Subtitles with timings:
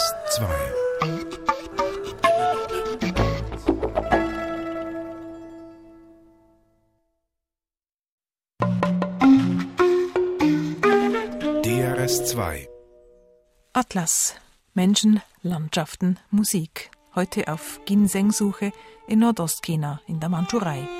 [0.00, 0.44] DRS2
[11.62, 12.68] DRS2
[13.74, 14.34] Atlas
[14.72, 16.90] Menschen, Landschaften, Musik.
[17.14, 18.72] Heute auf Ginseng-Suche
[19.06, 20.99] in Nordostchina in der Mandschurei.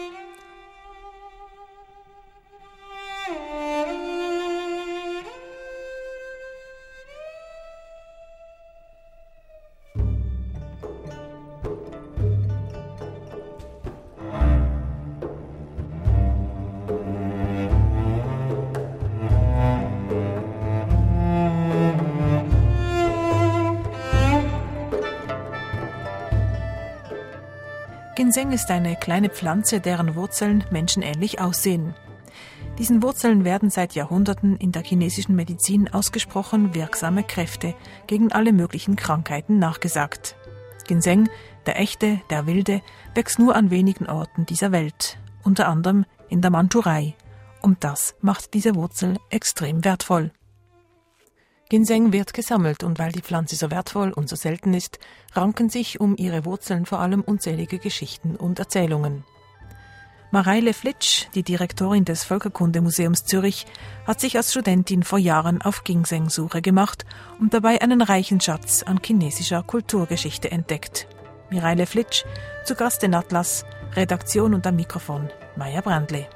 [28.31, 31.97] Ginseng ist eine kleine Pflanze, deren Wurzeln menschenähnlich aussehen.
[32.79, 37.75] Diesen Wurzeln werden seit Jahrhunderten in der chinesischen Medizin ausgesprochen wirksame Kräfte
[38.07, 40.37] gegen alle möglichen Krankheiten nachgesagt.
[40.87, 41.29] Ginseng,
[41.67, 42.83] der echte, der wilde,
[43.17, 47.17] wächst nur an wenigen Orten dieser Welt, unter anderem in der Mandschurei.
[47.63, 50.31] Und das macht diese Wurzel extrem wertvoll.
[51.71, 54.99] Ginseng wird gesammelt und weil die Pflanze so wertvoll und so selten ist,
[55.35, 59.23] ranken sich um ihre Wurzeln vor allem unzählige Geschichten und Erzählungen.
[60.33, 63.67] Mareile Flitsch, die Direktorin des Völkerkundemuseums Zürich,
[64.05, 67.05] hat sich als Studentin vor Jahren auf Ginseng-Suche gemacht
[67.39, 71.07] und dabei einen reichen Schatz an chinesischer Kulturgeschichte entdeckt.
[71.51, 72.25] Mireile Flitsch,
[72.65, 76.29] zu Gast in Atlas, Redaktion und am Mikrofon Maya Brandle.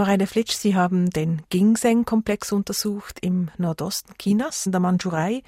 [0.00, 5.42] Mareile Flitsch, Sie haben den Ginseng-Komplex untersucht im Nordosten Chinas, in der Mandschurei.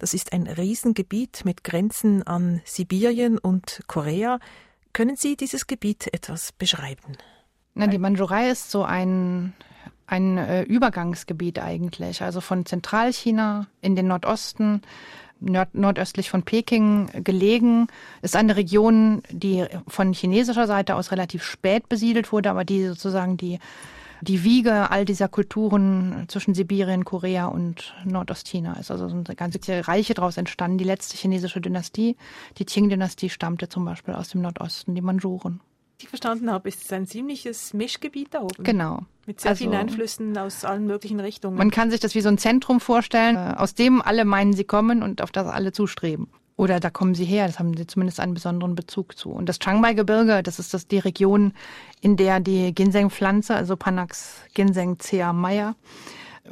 [0.00, 4.40] Das ist ein Riesengebiet mit Grenzen an Sibirien und Korea.
[4.92, 7.16] Können Sie dieses Gebiet etwas beschreiben?
[7.74, 9.52] Na, die Mandschurei ist so ein,
[10.08, 14.82] ein äh, Übergangsgebiet eigentlich, also von Zentralchina in den Nordosten,
[15.42, 17.88] nord nordöstlich von Peking gelegen,
[18.22, 23.36] ist eine Region, die von chinesischer Seite aus relativ spät besiedelt wurde, aber die sozusagen
[23.36, 23.58] die
[24.22, 28.92] die Wiege all dieser Kulturen zwischen Sibirien, Korea und Nordostchina ist.
[28.92, 29.58] Also eine ganze
[29.88, 30.78] Reiche daraus entstanden.
[30.78, 32.16] Die letzte chinesische Dynastie,
[32.58, 35.60] die Qing-Dynastie, stammte zum Beispiel aus dem Nordosten, die Manchuren.
[36.02, 38.64] Ich verstanden habe, ist es ein ziemliches Mischgebiet da oben.
[38.64, 39.02] Genau.
[39.24, 41.56] Mit sehr also, vielen Einflüssen aus allen möglichen Richtungen.
[41.56, 44.64] Man kann sich das wie so ein Zentrum vorstellen, äh, aus dem alle meinen, sie
[44.64, 46.26] kommen und auf das alle zustreben.
[46.56, 49.30] Oder da kommen sie her, das haben sie zumindest einen besonderen Bezug zu.
[49.30, 51.52] Und das Chiangmai-Gebirge, das ist das die Region,
[52.00, 55.76] in der die Ginseng-Pflanze, also Panax Ginseng cea Meyer,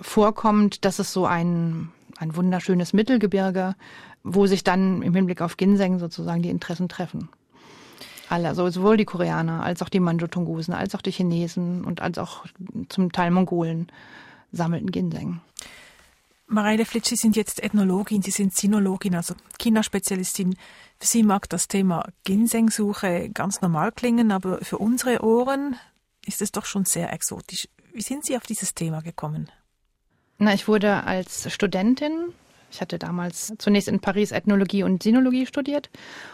[0.01, 0.85] vorkommt.
[0.85, 3.75] Das ist so ein, ein wunderschönes Mittelgebirge,
[4.23, 7.29] wo sich dann im Hinblick auf Ginseng sozusagen die Interessen treffen.
[8.31, 12.17] Alle, also sowohl die Koreaner als auch die Manchu-Tungusen, als auch die Chinesen und als
[12.17, 12.47] auch
[12.89, 13.91] zum Teil Mongolen
[14.53, 15.41] sammelten Ginseng.
[16.47, 20.55] Mareile Flitsch, Sie sind jetzt Ethnologin, Sie sind Sinologin, also China-Spezialistin.
[21.01, 25.75] Für Sie mag das Thema Ginsengsuche ganz normal klingen, aber für unsere Ohren
[26.25, 27.69] ist es doch schon sehr exotisch.
[27.93, 29.51] Wie sind Sie auf dieses Thema gekommen?
[30.39, 32.33] Na, ich wurde als Studentin,
[32.71, 35.91] ich hatte damals zunächst in Paris Ethnologie und Sinologie studiert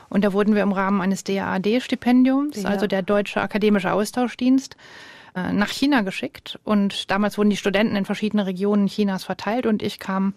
[0.08, 2.68] und da wurden wir im Rahmen eines DAAD-Stipendiums, ja.
[2.68, 4.76] also der Deutsche Akademische Austauschdienst,
[5.36, 6.58] äh, nach China geschickt.
[6.64, 10.34] Und damals wurden die Studenten in verschiedene Regionen Chinas verteilt und ich kam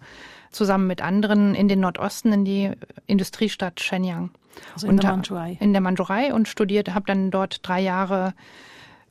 [0.52, 2.72] zusammen mit anderen in den Nordosten, in die
[3.08, 4.32] Industriestadt Shenyang.
[4.74, 5.58] Also in der Mandschurei.
[5.62, 8.34] In der Mandschurei und studierte, habe dann dort drei Jahre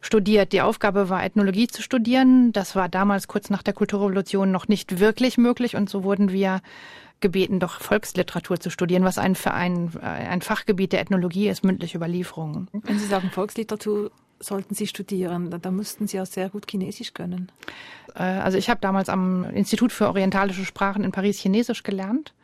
[0.00, 0.52] studiert.
[0.52, 2.52] Die Aufgabe war, Ethnologie zu studieren.
[2.52, 6.60] Das war damals kurz nach der Kulturrevolution noch nicht wirklich möglich und so wurden wir
[7.20, 11.98] gebeten, doch Volksliteratur zu studieren, was ein, für ein, ein Fachgebiet der Ethnologie ist, mündliche
[11.98, 12.68] Überlieferungen.
[12.72, 15.50] Wenn Sie sagen Volksliteratur, sollten Sie studieren?
[15.50, 17.50] Da, da mussten Sie auch sehr gut Chinesisch können.
[18.14, 22.34] Äh, also ich habe damals am Institut für orientalische Sprachen in Paris Chinesisch gelernt.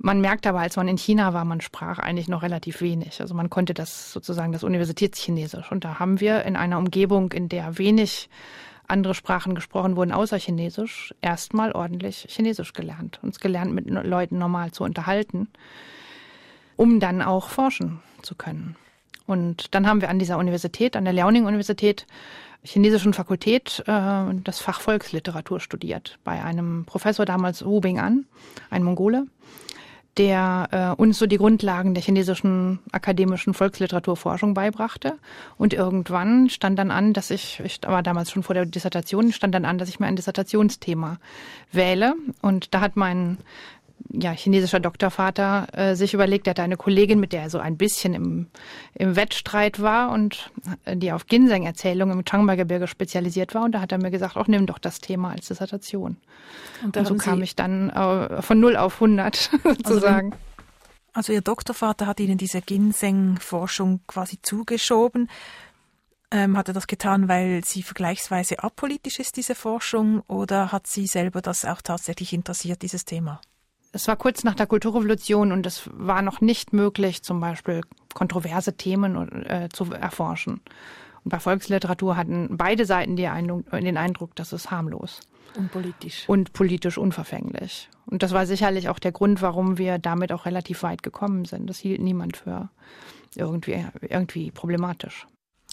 [0.00, 3.20] Man merkt aber, als man in China war, man sprach eigentlich noch relativ wenig.
[3.20, 5.72] Also man konnte das sozusagen das Universitätschinesisch.
[5.72, 8.30] Und da haben wir in einer Umgebung, in der wenig
[8.86, 13.18] andere Sprachen gesprochen wurden außer Chinesisch, erstmal ordentlich Chinesisch gelernt.
[13.22, 15.48] Uns gelernt, mit Leuten normal zu unterhalten,
[16.76, 18.76] um dann auch forschen zu können.
[19.26, 22.06] Und dann haben wir an dieser Universität, an der Liaoning-Universität,
[22.62, 26.18] chinesischen Fakultät, äh, das Fach Volksliteratur studiert.
[26.24, 28.24] Bei einem Professor damals Wu Bing-an,
[28.70, 29.26] ein Mongole,
[30.18, 35.14] der äh, uns so die Grundlagen der chinesischen akademischen Volksliteraturforschung beibrachte.
[35.56, 39.54] Und irgendwann stand dann an, dass ich, ich war damals schon vor der Dissertation, stand
[39.54, 41.18] dann an, dass ich mir ein Dissertationsthema
[41.70, 42.14] wähle.
[42.42, 43.38] Und da hat mein
[44.10, 47.76] ja, chinesischer Doktorvater äh, sich überlegt, er hatte eine Kollegin, mit der er so ein
[47.76, 48.46] bisschen im,
[48.94, 50.50] im Wettstreit war und
[50.84, 53.64] äh, die auf Ginseng-Erzählungen im Changba-Gebirge spezialisiert war.
[53.64, 56.16] Und da hat er mir gesagt, auch nimm doch das Thema als Dissertation.
[56.82, 60.32] Und, und so kam ich dann äh, von 0 auf 100 sozusagen.
[60.32, 60.42] Also,
[61.12, 65.28] also Ihr Doktorvater hat Ihnen diese Ginseng-Forschung quasi zugeschoben.
[66.30, 71.06] Ähm, hat er das getan, weil sie vergleichsweise apolitisch ist, diese Forschung, oder hat Sie
[71.06, 73.40] selber das auch tatsächlich interessiert, dieses Thema?
[73.92, 77.82] Es war kurz nach der Kulturrevolution und es war noch nicht möglich, zum Beispiel
[78.14, 80.60] kontroverse Themen äh, zu erforschen.
[81.24, 85.20] Und bei Volksliteratur hatten beide Seiten Eindruck, den Eindruck, das ist harmlos.
[85.56, 86.28] Und politisch.
[86.28, 87.88] Und politisch unverfänglich.
[88.06, 91.68] Und das war sicherlich auch der Grund, warum wir damit auch relativ weit gekommen sind.
[91.68, 92.70] Das hielt niemand für
[93.34, 95.26] irgendwie, irgendwie problematisch.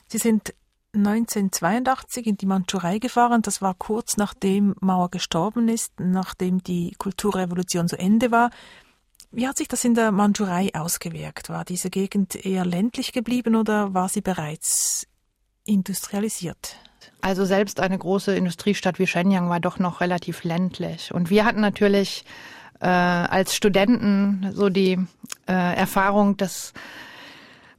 [0.08, 0.54] Sie sind
[0.95, 3.42] 1982 in die Mandschurei gefahren.
[3.42, 8.50] Das war kurz nachdem Mauer gestorben ist, nachdem die Kulturrevolution zu Ende war.
[9.31, 11.50] Wie hat sich das in der Mandschurei ausgewirkt?
[11.50, 15.07] War diese Gegend eher ländlich geblieben oder war sie bereits
[15.65, 16.77] industrialisiert?
[17.21, 21.13] Also selbst eine große Industriestadt wie Shenyang war doch noch relativ ländlich.
[21.13, 22.24] Und wir hatten natürlich
[22.80, 25.00] äh, als Studenten so die
[25.47, 26.74] äh, Erfahrung, dass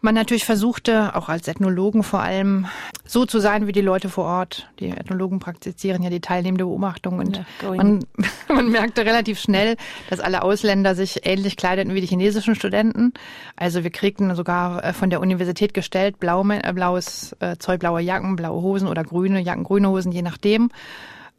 [0.01, 2.67] man natürlich versuchte, auch als Ethnologen vor allem,
[3.05, 4.69] so zu sein wie die Leute vor Ort.
[4.79, 8.05] Die Ethnologen praktizieren ja die teilnehmende Beobachtung und ja, man,
[8.49, 9.77] man merkte relativ schnell,
[10.11, 13.13] dass alle Ausländer sich ähnlich kleideten wie die chinesischen Studenten.
[13.57, 18.01] Also wir kriegten sogar äh, von der Universität gestellt blau, äh, blaues äh, Zeug, blaue
[18.01, 20.71] Jacken, blaue Hosen oder grüne Jacken, grüne Hosen, je nachdem.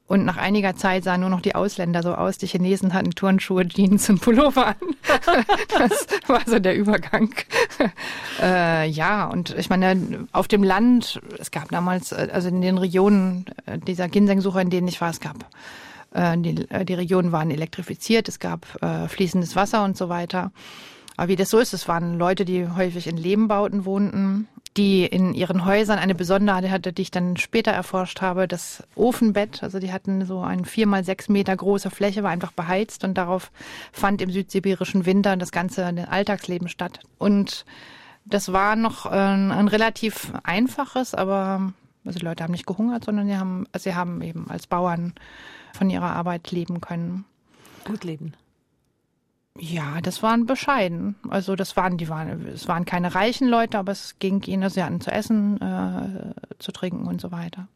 [0.08, 2.38] Und nach einiger Zeit sahen nur noch die Ausländer so aus.
[2.38, 4.76] Die Chinesen hatten Turnschuhe, Jeans und Pullover an.
[5.78, 7.34] Das war so der Übergang.
[8.40, 12.78] Äh, ja, und ich meine, auf dem Land, es gab damals, äh, also in den
[12.78, 15.38] Regionen äh, dieser Ginseng-Suche, in denen ich war, es gab,
[16.12, 18.68] äh, die, die Regionen waren elektrifiziert, es gab
[19.08, 20.52] fließendes Wasser und so weiter.
[21.16, 25.34] Aber wie das so ist, es waren Leute, die häufig in Lehmbauten wohnten die in
[25.34, 29.64] ihren Häusern eine Besonderheit hatte, die ich dann später erforscht habe, das Ofenbett.
[29.64, 33.16] Also die hatten so eine vier mal sechs Meter große Fläche, war einfach beheizt und
[33.16, 33.52] darauf
[33.92, 37.00] fand im südsibirischen Winter das ganze Alltagsleben statt.
[37.18, 37.66] Und
[38.26, 41.74] das war noch ein, ein relativ einfaches, aber
[42.06, 45.14] also die Leute haben nicht gehungert, sondern sie haben, sie haben eben als Bauern
[45.74, 47.26] von ihrer Arbeit leben können.
[47.84, 48.34] Gut leben.
[49.60, 51.16] Ja, das waren bescheiden.
[51.30, 54.84] Also das waren, die waren, es waren keine reichen Leute, aber es ging ihnen, sie
[54.84, 57.68] hatten zu essen, äh, zu trinken und so weiter.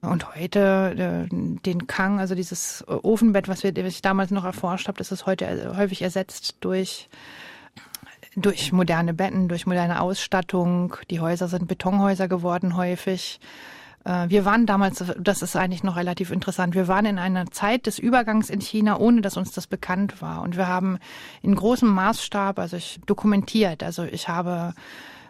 [0.00, 4.88] Und heute äh, den Kang, also dieses Ofenbett, was, wir, was ich damals noch erforscht
[4.88, 7.08] habe, das ist heute häufig ersetzt durch
[8.36, 10.96] durch moderne Betten, durch moderne Ausstattung.
[11.10, 13.38] Die Häuser sind Betonhäuser geworden häufig.
[14.04, 17.86] Äh, wir waren damals, das ist eigentlich noch relativ interessant, wir waren in einer Zeit
[17.86, 20.42] des Übergangs in China, ohne dass uns das bekannt war.
[20.42, 20.98] Und wir haben
[21.42, 24.74] in großem Maßstab, also ich dokumentiert, also ich habe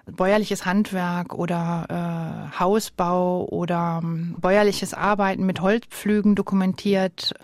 [0.07, 7.35] bäuerliches Handwerk oder äh, Hausbau oder ähm, bäuerliches Arbeiten mit Holzpflügen dokumentiert.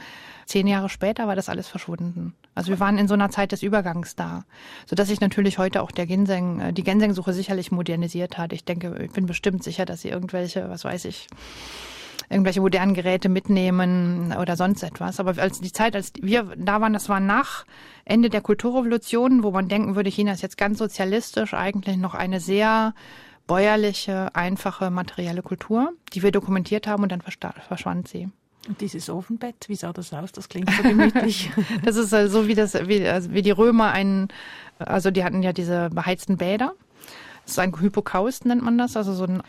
[0.51, 2.35] Zehn Jahre später war das alles verschwunden.
[2.57, 4.43] Also wir waren in so einer Zeit des Übergangs da,
[4.85, 8.53] so dass sich natürlich heute auch der Ginseng, äh, die Ginseng-Suche sicherlich modernisiert hat.
[8.53, 11.29] Ich denke, ich bin bestimmt sicher, dass sie irgendwelche, was weiß ich,
[12.29, 15.21] irgendwelche modernen Geräte mitnehmen oder sonst etwas.
[15.21, 17.65] Aber als die Zeit, als wir da waren, das war nach
[18.05, 22.41] Ende der Kulturrevolution, wo man denken würde, China ist jetzt ganz sozialistisch, eigentlich noch eine
[22.41, 22.93] sehr
[23.47, 28.31] bäuerliche, einfache, materielle Kultur, die wir dokumentiert haben und dann verschwand sie.
[28.69, 30.33] Und dieses Ofenbett, wie sah das aus?
[30.33, 31.51] Das klingt so gemütlich.
[31.85, 34.29] das ist so also wie das, wie, also wie die Römer einen,
[34.79, 36.75] also die hatten ja diese beheizten Bäder.
[37.45, 39.43] Das ist ein Hypokaust, nennt man das, also so ein,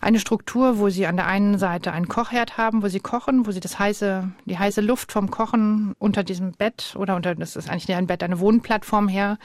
[0.00, 3.52] eine Struktur, wo sie an der einen Seite einen Kochherd haben, wo sie kochen, wo
[3.52, 7.70] sie das heiße, die heiße Luft vom Kochen unter diesem Bett oder unter, das ist
[7.70, 9.38] eigentlich ein Bett, eine Wohnplattform her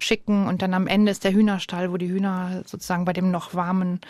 [0.00, 3.54] schicken und dann am Ende ist der Hühnerstall, wo die Hühner sozusagen bei dem noch
[3.54, 4.00] warmen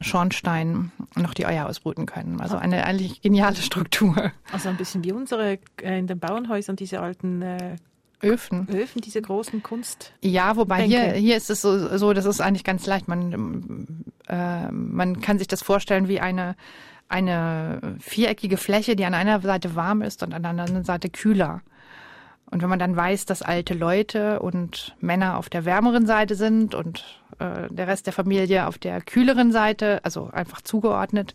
[0.00, 2.40] Schornstein noch die Eier ausbrüten können.
[2.40, 4.32] Also eine eigentlich geniale Struktur.
[4.52, 7.76] Also ein bisschen wie unsere äh, in den Bauernhäusern, diese alten äh,
[8.22, 8.66] Öfen.
[8.70, 10.12] Öfen, diese großen Kunst.
[10.22, 13.08] Ja, wobei hier, hier ist es so, so, das ist eigentlich ganz leicht.
[13.08, 13.86] Man,
[14.28, 16.56] äh, man kann sich das vorstellen wie eine,
[17.08, 21.60] eine viereckige Fläche, die an einer Seite warm ist und an der anderen Seite kühler.
[22.50, 26.74] Und wenn man dann weiß, dass alte Leute und Männer auf der wärmeren Seite sind
[26.74, 27.04] und
[27.38, 31.34] äh, der Rest der Familie auf der kühleren Seite, also einfach zugeordnet,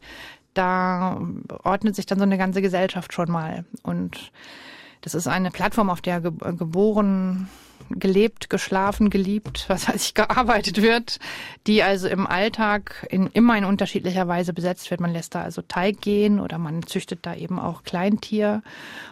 [0.54, 1.22] da
[1.64, 3.66] ordnet sich dann so eine ganze Gesellschaft schon mal.
[3.84, 4.32] Und
[5.02, 7.50] Das ist eine Plattform, auf der ge geboren,
[7.90, 11.20] gelebt, geschlafen, geliebt, was weiß ich, gearbeitet wird,
[11.68, 15.02] die also im Alltag in, immer in unterschiedlicher Weise besetzt wird.
[15.02, 18.62] Man lässt da also Teig gehen oder man züchtet da eben auch Kleintier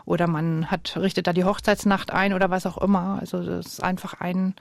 [0.06, 3.18] oder man hat, richtet da die Hochzeitsnacht ein oder was auch immer.
[3.20, 4.54] Also das ist einfach ein,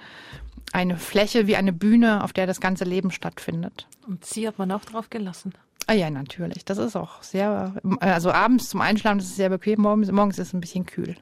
[0.73, 3.87] eine Fläche wie eine Bühne, auf der das ganze Leben stattfindet.
[4.07, 5.53] Und sie hat man auch drauf gelassen.
[5.87, 6.65] Ah ja, natürlich.
[6.65, 10.49] Das ist auch sehr, also abends zum Einschlafen ist es sehr bequem, morgens, morgens ist
[10.49, 11.17] es ein bisschen kühl.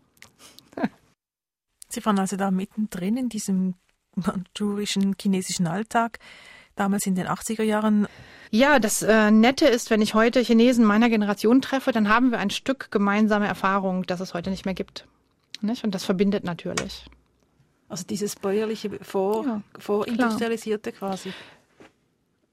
[1.89, 3.75] Sie waren also da mittendrin in diesem
[4.17, 6.19] mandschurischen chinesischen Alltag,
[6.75, 8.09] damals in den 80er Jahren.
[8.51, 12.39] Ja, das äh, Nette ist, wenn ich heute Chinesen meiner Generation treffe, dann haben wir
[12.39, 15.07] ein Stück gemeinsame Erfahrung, das es heute nicht mehr gibt.
[15.61, 15.85] Nicht?
[15.85, 17.07] Und das verbindet natürlich.
[17.89, 21.33] Also dieses bäuerliche, vor, ja, vorindustrialisierte quasi.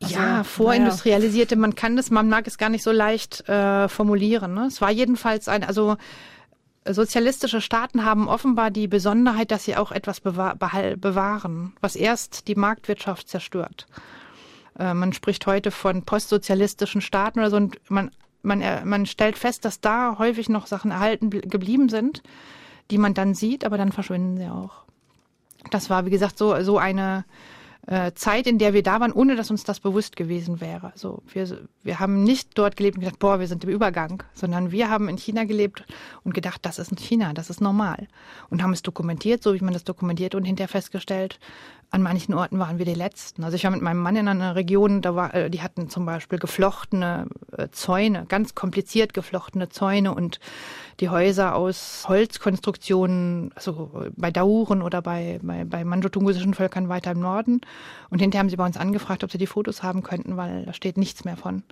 [0.02, 4.54] Also, ja, vorindustrialisierte, man kann das, man mag es gar nicht so leicht äh, formulieren.
[4.54, 4.66] Ne?
[4.66, 5.98] Es war jedenfalls ein, also
[6.86, 13.30] sozialistische Staaten haben offenbar die Besonderheit, dass sie auch etwas bewahren, was erst die Marktwirtschaft
[13.30, 13.88] zerstört.
[14.78, 18.12] Äh, man spricht heute von postsozialistischen Staaten oder so und man,
[18.42, 22.24] man, äh, man stellt fest, dass da häufig noch Sachen erhalten geblieben sind,
[22.92, 24.83] die man dann sieht, aber dann verschwinden sie auch.
[25.72, 27.26] Das war, wie gesagt, so, so eine
[27.88, 30.92] äh, Zeit, in der wir da waren, ohne dass uns das bewusst gewesen wäre.
[30.94, 34.72] Also wir, wir haben nicht dort gelebt und gedacht, boah, wir sind im Übergang, sondern
[34.72, 35.84] wir haben in China gelebt
[36.24, 38.08] und gedacht, das ist in China, das ist normal.
[38.50, 41.40] Und haben es dokumentiert, so wie man das dokumentiert und hinterher festgestellt,
[41.92, 43.44] an manchen Orten waren wir die Letzten.
[43.44, 46.06] Also ich war mit meinem Mann in einer Region, da war, äh, die hatten zum
[46.06, 50.40] Beispiel geflochtene äh, Zäune, ganz kompliziert geflochtene Zäune und
[51.00, 57.20] die Häuser aus Holzkonstruktionen, also bei Dauren oder bei, bei, bei manjotungusischen Völkern weiter im
[57.20, 57.62] Norden.
[58.10, 60.74] Und hinterher haben sie bei uns angefragt, ob sie die Fotos haben könnten, weil da
[60.74, 61.64] steht nichts mehr von.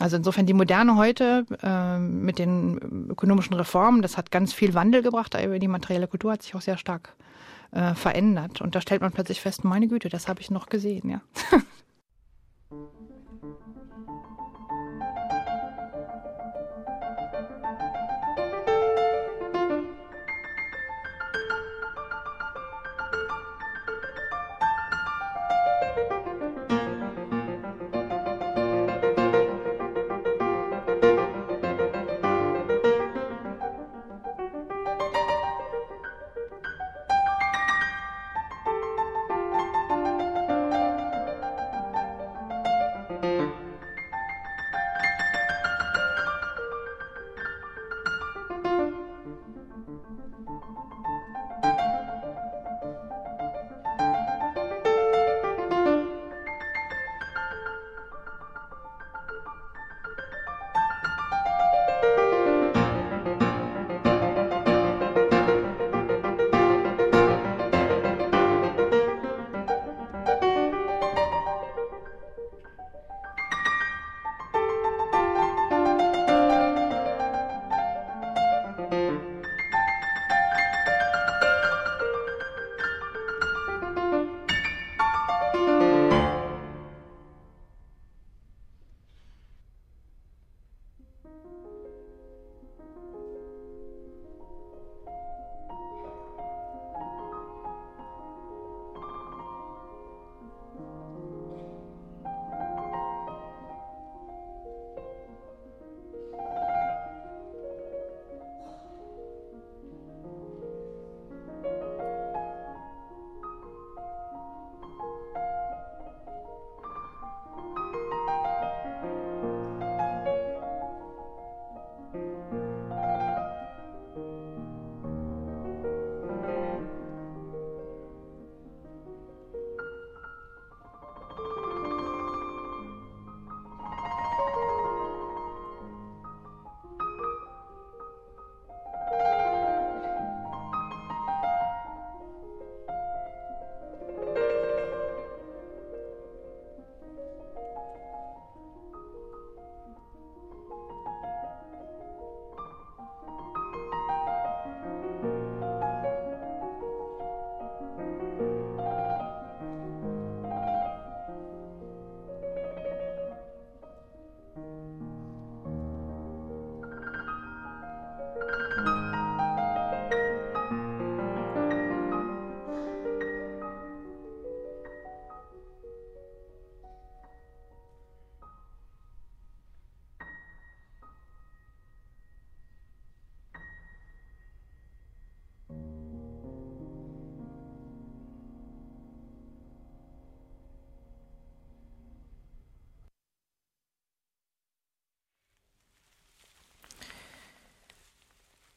[0.00, 5.02] Also insofern die Moderne heute äh, mit den ökonomischen Reformen, das hat ganz viel Wandel
[5.02, 7.16] gebracht, aber die materielle Kultur hat sich auch sehr stark
[7.72, 8.60] äh, verändert.
[8.60, 11.20] Und da stellt man plötzlich fest, meine Güte, das habe ich noch gesehen, ja.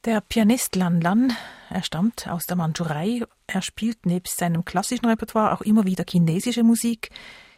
[0.04, 1.32] Der Pianist Lan Lan,
[1.70, 3.22] er stammt aus der Mandschurei.
[3.46, 7.10] Er spielt nebst seinem klassischen Repertoire auch immer wieder chinesische Musik.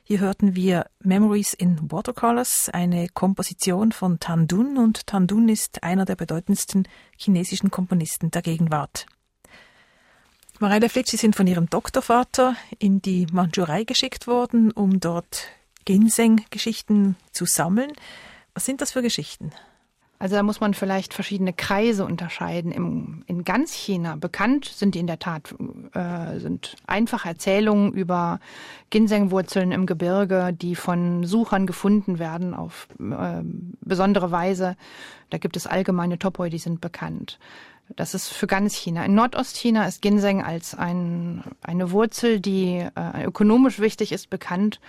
[0.02, 5.82] Hier hörten wir Memories in Watercolors, eine Komposition von Tan Dun und Tan Dun ist
[5.82, 6.86] einer der bedeutendsten
[7.16, 9.06] chinesischen Komponisten der Gegenwart.
[10.58, 15.48] Mareile Flitsch, Sie sind von Ihrem Doktorvater in die Mandschurei geschickt worden, um dort
[15.86, 17.92] Ginseng-Geschichten zu sammeln.
[18.52, 19.50] Was sind das für Geschichten?
[20.18, 22.72] Also da muss man vielleicht verschiedene Kreise unterscheiden.
[22.72, 25.54] Im, in ganz China bekannt sind die in der Tat
[25.92, 28.38] äh, sind einfache Erzählungen über
[28.90, 33.42] Ginsengwurzeln im Gebirge, die von Suchern gefunden werden auf äh,
[33.80, 34.76] besondere Weise.
[35.30, 37.38] Da gibt es allgemeine Topoi, die sind bekannt.
[37.96, 39.04] Das ist für ganz China.
[39.04, 44.80] In Nordostchina ist Ginseng als ein, eine Wurzel, die äh, ökonomisch wichtig ist, bekannt.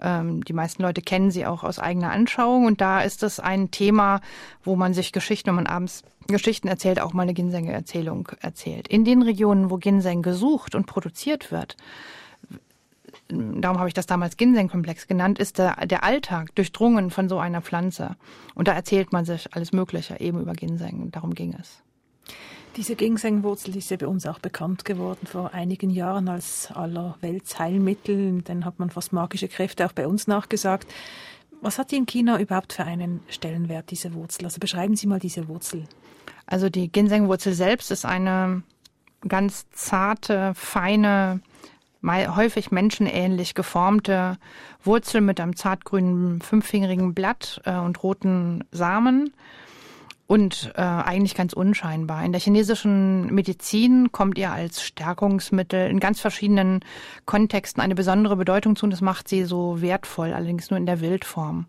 [0.00, 2.66] Ähm, die meisten Leute kennen sie auch aus eigener Anschauung.
[2.66, 4.20] Und da ist es ein Thema,
[4.62, 8.86] wo man sich Geschichten, wenn man abends Geschichten erzählt, auch mal eine Ginseng-Erzählung erzählt.
[8.88, 11.76] In den Regionen, wo Ginseng gesucht und produziert wird,
[13.28, 17.62] darum habe ich das damals Ginseng-Komplex genannt, ist der, der Alltag durchdrungen von so einer
[17.62, 18.16] Pflanze.
[18.54, 21.10] Und da erzählt man sich alles Mögliche eben über Ginseng.
[21.10, 21.82] Darum ging es.
[22.76, 28.42] Diese Ginsengwurzel ist ja bei uns auch bekannt geworden vor einigen Jahren als Allerweltsheilmittel.
[28.42, 30.92] Dann hat man fast magische Kräfte auch bei uns nachgesagt.
[31.60, 34.44] Was hat die in China überhaupt für einen Stellenwert, diese Wurzel?
[34.44, 35.84] Also beschreiben Sie mal diese Wurzel.
[36.46, 38.62] Also die Ginsengwurzel selbst ist eine
[39.26, 41.40] ganz zarte, feine,
[42.02, 44.36] häufig menschenähnlich geformte
[44.82, 49.32] Wurzel mit einem zartgrünen fünffingerigen Blatt äh, und roten Samen
[50.26, 52.24] und äh, eigentlich ganz unscheinbar.
[52.24, 56.80] In der chinesischen Medizin kommt ihr als Stärkungsmittel in ganz verschiedenen
[57.26, 61.00] Kontexten eine besondere Bedeutung zu und das macht sie so wertvoll, allerdings nur in der
[61.00, 61.66] Wildform.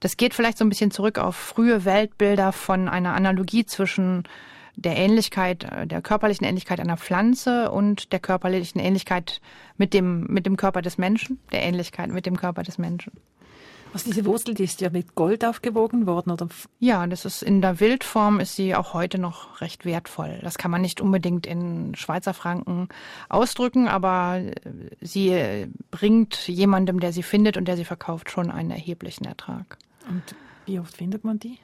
[0.00, 4.24] Das geht vielleicht so ein bisschen zurück auf frühe Weltbilder von einer Analogie zwischen
[4.76, 9.40] der Ähnlichkeit, äh, der körperlichen Ähnlichkeit einer Pflanze und der körperlichen Ähnlichkeit
[9.78, 13.12] mit dem, mit dem Körper des Menschen, der Ähnlichkeit mit dem Körper des Menschen.
[13.96, 16.48] Also diese Wurzel, die ist ja mit Gold aufgewogen worden, oder?
[16.80, 20.38] Ja, das ist in der Wildform ist sie auch heute noch recht wertvoll.
[20.42, 22.90] Das kann man nicht unbedingt in Schweizer Franken
[23.30, 24.52] ausdrücken, aber äh,
[25.00, 29.78] sie bringt jemandem, der sie findet und der sie verkauft, schon einen erheblichen Ertrag.
[30.10, 30.22] Und
[30.66, 31.58] wie oft findet man die?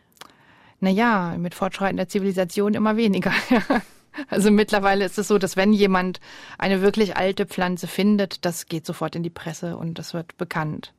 [0.81, 3.33] Naja, mit fortschreitender Zivilisation immer weniger.
[4.29, 6.21] Also mittlerweile ist es so, dass wenn jemand
[6.59, 10.93] eine wirklich alte Pflanze findet, das geht sofort in die Presse und das wird bekannt.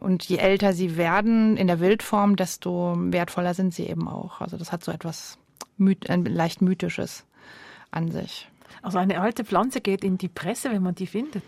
[0.00, 4.40] Und je älter sie werden in der Wildform, desto wertvoller sind sie eben auch.
[4.40, 5.38] Also das hat so etwas
[5.76, 7.24] myth ein leicht mythisches
[7.90, 8.48] an sich.
[8.82, 11.44] Also eine alte Pflanze geht in die Presse, wenn man die findet.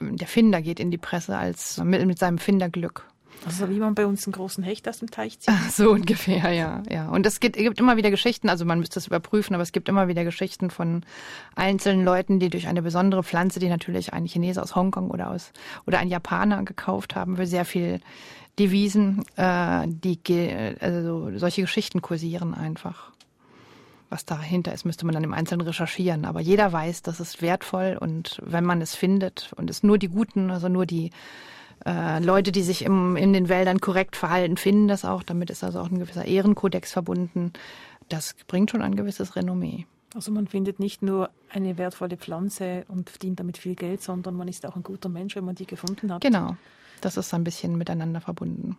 [0.00, 3.07] Der Finder geht in die Presse als mit, mit seinem Finderglück.
[3.46, 5.54] Also wie man bei uns einen großen Hecht aus dem Teich zieht.
[5.72, 7.08] So ungefähr, ja, ja.
[7.08, 9.88] Und es gibt, gibt immer wieder Geschichten, also man müsste es überprüfen, aber es gibt
[9.88, 11.02] immer wieder Geschichten von
[11.54, 15.52] einzelnen Leuten, die durch eine besondere Pflanze, die natürlich ein Chinese aus Hongkong oder aus
[15.86, 18.00] oder ein Japaner gekauft haben, für sehr viel
[18.58, 20.18] Devisen, äh, die
[20.80, 23.12] also solche Geschichten kursieren einfach.
[24.10, 26.24] Was dahinter ist, müsste man dann im Einzelnen recherchieren.
[26.24, 30.08] Aber jeder weiß, das ist wertvoll und wenn man es findet und es nur die
[30.08, 31.10] Guten, also nur die
[31.88, 35.22] äh, Leute, die sich im, in den Wäldern korrekt verhalten, finden das auch.
[35.22, 37.52] Damit ist also auch ein gewisser Ehrenkodex verbunden.
[38.08, 39.86] Das bringt schon ein gewisses Renommee.
[40.14, 44.48] Also man findet nicht nur eine wertvolle Pflanze und verdient damit viel Geld, sondern man
[44.48, 46.22] ist auch ein guter Mensch, wenn man die gefunden hat.
[46.22, 46.56] Genau,
[47.00, 48.76] das ist ein bisschen miteinander verbunden.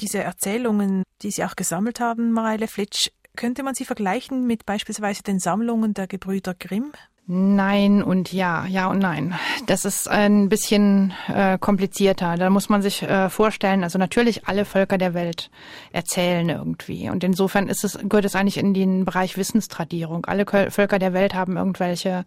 [0.00, 5.22] Diese Erzählungen, die Sie auch gesammelt haben, Mareile Flitsch, könnte man sie vergleichen mit beispielsweise
[5.22, 6.92] den Sammlungen der Gebrüder Grimm?
[7.32, 9.34] Nein und ja, ja und nein.
[9.66, 12.34] Das ist ein bisschen äh, komplizierter.
[12.36, 15.48] Da muss man sich äh, vorstellen, also natürlich alle Völker der Welt
[15.92, 17.08] erzählen irgendwie.
[17.08, 20.26] Und insofern ist es, gehört es eigentlich in den Bereich Wissenstradierung.
[20.26, 22.24] Alle Völker der Welt haben irgendwelche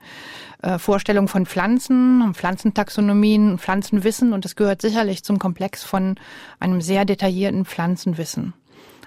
[0.62, 6.16] äh, Vorstellungen von Pflanzen, Pflanzentaxonomien, Pflanzenwissen und es gehört sicherlich zum Komplex von
[6.62, 8.54] einem sehr detaillierten Pflanzenwissen.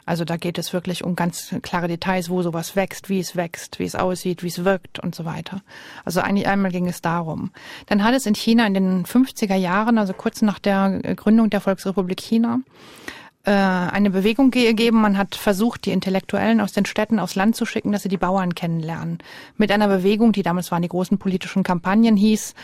[0.06, 3.80] Also da geht es wirklich um ganz klare Details, wo sowas wächst, wie es wächst,
[3.80, 5.62] wie es aussieht, wie es wirkt und so weiter.
[6.04, 7.50] Also eigentlich einmal ging es darum.
[7.86, 11.60] Dann hat es in China in den 50er Jahren, also kurz nach der Gründung der
[11.60, 12.60] Volksrepublik China,
[13.46, 15.00] äh, eine Bewegung gegeben.
[15.00, 18.16] Man hat versucht, die Intellektuellen aus den Städten aufs Land zu schicken, dass sie die
[18.16, 19.18] Bauern kennenlernen.
[19.56, 22.54] Mit einer Bewegung, die damals waren die großen politischen Kampagnen hieß,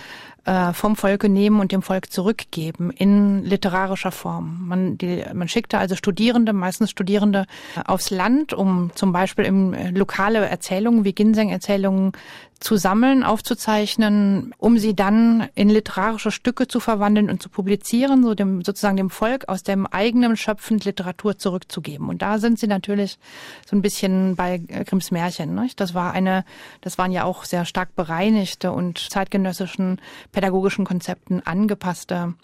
[0.45, 4.67] äh, vom Volke nehmen und dem Volk zurückgeben in literarischer Form.
[4.67, 7.47] Man, die, man schickte also Studierende, meistens Studierende,
[7.85, 12.13] aufs Land, um zum Beispiel im äh, lokale Erzählungen wie Ginseng-Erzählungen
[12.63, 18.35] zu sammeln, aufzuzeichnen, um sie dann in literarische Stücke zu verwandeln und zu publizieren, so
[18.35, 22.09] dem, sozusagen dem Volk aus dem eigenen Schöpfen Literatur zurückzugeben.
[22.09, 23.19] Und da sind sie natürlich
[23.67, 25.55] so ein bisschen bei Grimms Märchen.
[25.55, 25.81] Nicht?
[25.81, 26.45] Das war eine,
[26.81, 32.35] das waren ja auch sehr stark bereinigte und zeitgenössischen pädagogischen Konzepten angepasste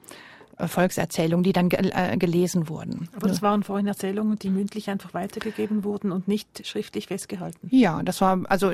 [0.66, 3.08] Volkserzählungen, die dann äh, gelesen wurden.
[3.14, 7.68] Aber das waren vorhin Erzählungen, die mündlich einfach weitergegeben wurden und nicht schriftlich festgehalten.
[7.70, 8.72] Ja, das war, also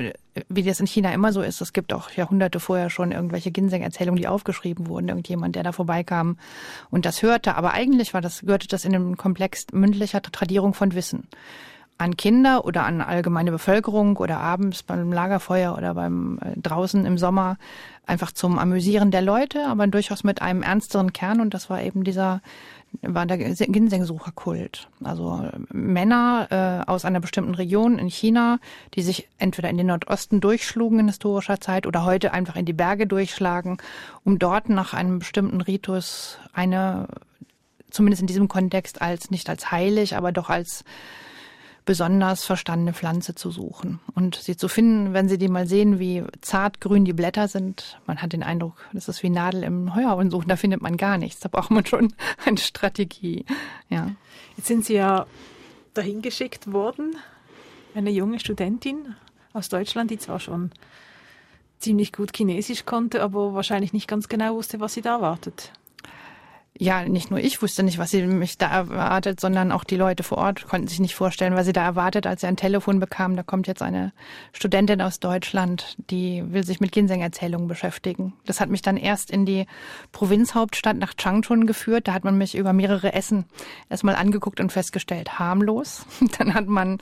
[0.49, 4.19] wie das in China immer so ist, es gibt auch Jahrhunderte vorher schon irgendwelche Ginseng-Erzählungen,
[4.19, 6.37] die aufgeschrieben wurden, irgendjemand, der da vorbeikam
[6.89, 7.55] und das hörte.
[7.55, 11.27] Aber eigentlich war das, gehörte das in den Komplex mündlicher Tradierung von Wissen
[11.97, 17.17] an Kinder oder an allgemeine Bevölkerung oder abends beim Lagerfeuer oder beim äh, draußen im
[17.17, 17.57] Sommer
[18.07, 22.03] einfach zum Amüsieren der Leute, aber durchaus mit einem ernsteren Kern und das war eben
[22.03, 22.41] dieser
[23.01, 24.87] war der Ginseng-Sucherkult.
[25.03, 26.47] Also äh, Männer
[26.85, 28.59] äh, aus einer bestimmten Region in China,
[28.93, 32.73] die sich entweder in den Nordosten durchschlugen in historischer Zeit oder heute einfach in die
[32.73, 33.77] Berge durchschlagen,
[34.23, 37.07] um dort nach einem bestimmten Ritus eine,
[37.89, 40.83] zumindest in diesem Kontext als nicht als heilig, aber doch als
[41.85, 46.23] besonders verstandene Pflanze zu suchen und sie zu finden, wenn Sie die mal sehen, wie
[46.41, 47.99] zartgrün die Blätter sind.
[48.07, 51.17] Man hat den Eindruck, das ist wie Nadel im Heuhaufen suchen, da findet man gar
[51.17, 51.41] nichts.
[51.41, 52.13] Da braucht man schon
[52.45, 53.45] eine Strategie.
[53.89, 54.11] Ja.
[54.57, 55.27] Jetzt sind Sie ja
[55.93, 57.15] dahin geschickt worden,
[57.93, 59.15] eine junge Studentin
[59.53, 60.71] aus Deutschland, die zwar schon
[61.77, 65.71] ziemlich gut Chinesisch konnte, aber wahrscheinlich nicht ganz genau wusste, was sie da erwartet
[66.77, 70.23] ja, nicht nur ich wusste nicht, was sie mich da erwartet, sondern auch die Leute
[70.23, 73.37] vor Ort konnten sich nicht vorstellen, was sie da erwartet, als sie ein Telefon bekam.
[73.37, 74.11] Da kommt jetzt eine
[74.51, 78.33] Studentin aus Deutschland, die will sich mit Ginseng-Erzählungen beschäftigen.
[78.45, 79.67] Das hat mich dann erst in die
[80.11, 82.09] Provinzhauptstadt nach Changchun geführt.
[82.09, 83.45] Da hat man mich über mehrere Essen
[83.89, 86.05] erstmal angeguckt und festgestellt, harmlos.
[86.37, 86.97] Dann hat man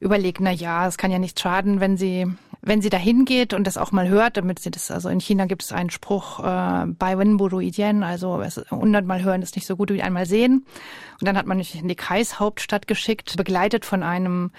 [0.00, 2.26] überlegt, na ja, es kann ja nichts schaden, wenn sie
[2.66, 5.44] wenn sie da hingeht und das auch mal hört, damit sie das, also in China
[5.44, 9.92] gibt es einen Spruch, äh, bei Wenburu Yen, also hundertmal hören ist nicht so gut
[9.92, 10.64] wie einmal sehen.
[11.20, 14.50] Und dann hat man mich in die Kreishauptstadt geschickt, begleitet von einem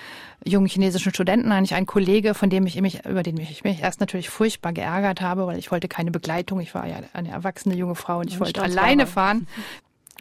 [0.43, 3.99] jungen chinesischen Studenten, eigentlich ein Kollege, von dem ich mich, über den ich mich erst
[3.99, 6.59] natürlich furchtbar geärgert habe, weil ich wollte keine Begleitung.
[6.59, 9.47] Ich war ja eine erwachsene junge Frau und ich wollte alleine fahren.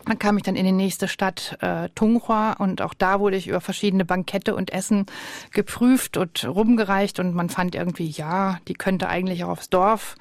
[0.07, 3.49] Dann kam ich dann in die nächste Stadt äh, Tunghua und auch da wurde ich
[3.49, 5.07] über verschiedene Bankette und Essen
[5.51, 10.17] geprüft und rumgereicht und man fand irgendwie, ja, die könnte eigentlich auch aufs Dorf.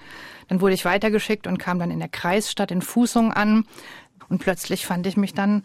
[0.47, 3.65] Dann wurde ich weitergeschickt und kam dann in der Kreisstadt in Fußung an
[4.29, 5.63] und plötzlich fand ich mich dann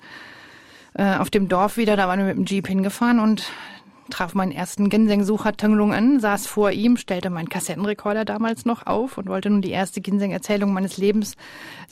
[0.94, 3.44] äh, auf dem Dorf wieder, da waren wir mit dem Jeep hingefahren und
[4.10, 9.18] traf meinen ersten Ginseng-Sucher Tenglung an, saß vor ihm, stellte meinen Kassettenrekorder damals noch auf
[9.18, 11.34] und wollte nun die erste Ginseng-Erzählung meines Lebens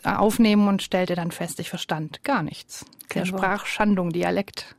[0.04, 2.84] äh, aufnehmen und stellte dann fest, ich verstand gar nichts.
[3.14, 4.76] Er sprach Schandung, Dialekt.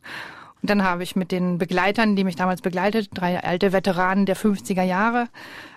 [0.62, 4.36] Und dann habe ich mit den Begleitern, die mich damals begleitet, drei alte Veteranen der
[4.36, 5.28] 50er Jahre,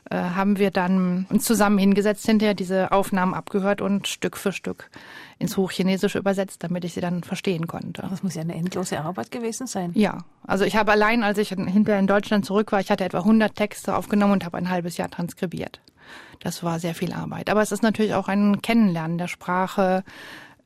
[0.08, 4.90] äh, haben wir dann uns zusammen hingesetzt, hinterher diese Aufnahmen abgehört und Stück für Stück
[5.38, 8.06] ins Hochchinesische übersetzt, damit ich sie dann verstehen konnte.
[8.08, 9.92] Das muss ja eine endlose Arbeit gewesen sein.
[9.94, 13.18] Ja, also ich habe allein, als ich hinterher in Deutschland zurück war, ich hatte etwa
[13.18, 15.80] 100 Texte aufgenommen und habe ein halbes Jahr transkribiert.
[16.40, 17.50] Das war sehr viel Arbeit.
[17.50, 20.04] Aber es ist natürlich auch ein Kennenlernen der Sprache,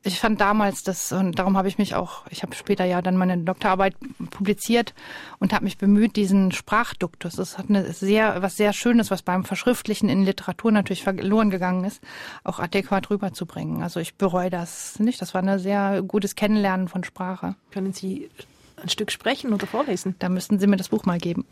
[0.05, 3.17] ich fand damals das, und darum habe ich mich auch, ich habe später ja dann
[3.17, 3.97] meine Doktorarbeit
[4.31, 4.95] publiziert
[5.39, 9.45] und habe mich bemüht, diesen Sprachduktus, das hat eine sehr, was sehr Schönes, was beim
[9.45, 12.03] Verschriftlichen in Literatur natürlich verloren gegangen ist,
[12.45, 13.83] auch adäquat rüberzubringen.
[13.83, 15.23] Also ich bereue das nicht.
[15.23, 17.57] Das war ein sehr gutes Kennenlernen von Sprache.
[17.71, 18.29] Können Sie
[18.83, 20.17] ein Stück sprechen oder vorlesen?
[20.19, 21.47] Da müssten Sie mir das Buch mal geben.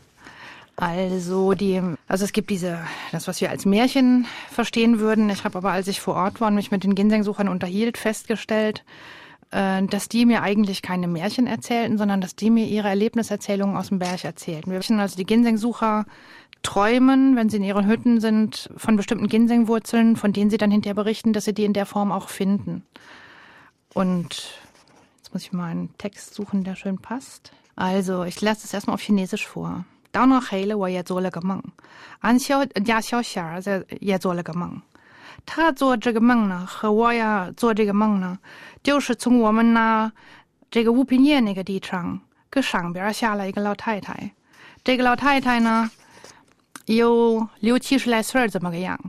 [0.75, 2.79] Also die, also es gibt diese,
[3.11, 5.29] das was wir als Märchen verstehen würden.
[5.29, 8.83] Ich habe aber, als ich vor Ort war und mich mit den Ginseng-Suchern unterhielt, festgestellt,
[9.51, 13.89] äh, dass die mir eigentlich keine Märchen erzählten, sondern dass die mir ihre Erlebniserzählungen aus
[13.89, 14.71] dem Berg erzählten.
[14.71, 16.05] Wir wissen also die Ginseng-Sucher
[16.63, 20.95] träumen, wenn sie in ihren Hütten sind, von bestimmten Ginsengwurzeln, von denen sie dann hinterher
[20.95, 22.83] berichten, dass sie die in der Form auch finden.
[23.93, 24.55] Und
[25.17, 27.51] jetzt muss ich mal einen Text suchen, der schön passt.
[27.75, 29.85] Also, ich lasse es erstmal auf Chinesisch vor。
[30.13, 31.59] 当到黑了，我也做了个梦，
[32.19, 34.79] 俺小家小仙儿在也做了个梦。
[35.43, 38.37] 他做这个梦呢，和我呀做这个梦呢，
[38.83, 40.11] 就是从我们那
[40.69, 42.19] 这个五品叶那个地方，
[42.51, 44.31] 搁上边下来一个老太太。
[44.83, 45.89] 这个老太太呢，
[46.85, 48.99] 有六七十来岁怎么个样。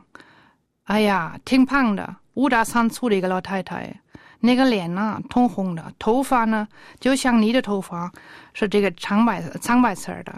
[0.85, 3.95] 哎呀，挺胖的，五大三粗的一个老太太。
[4.41, 6.67] 那个脸呢，通红的，头发呢，
[6.99, 8.11] 就像你的头发，
[8.55, 10.35] 是这个长白苍白色的。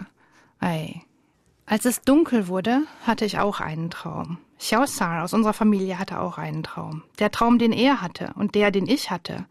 [0.59, 1.01] Ei.
[1.65, 4.37] Als es dunkel wurde, hatte ich auch einen Traum.
[4.57, 7.03] Xiao Sar aus unserer Familie hatte auch einen Traum.
[7.19, 9.45] Der Traum, den er hatte und der, den ich hatte.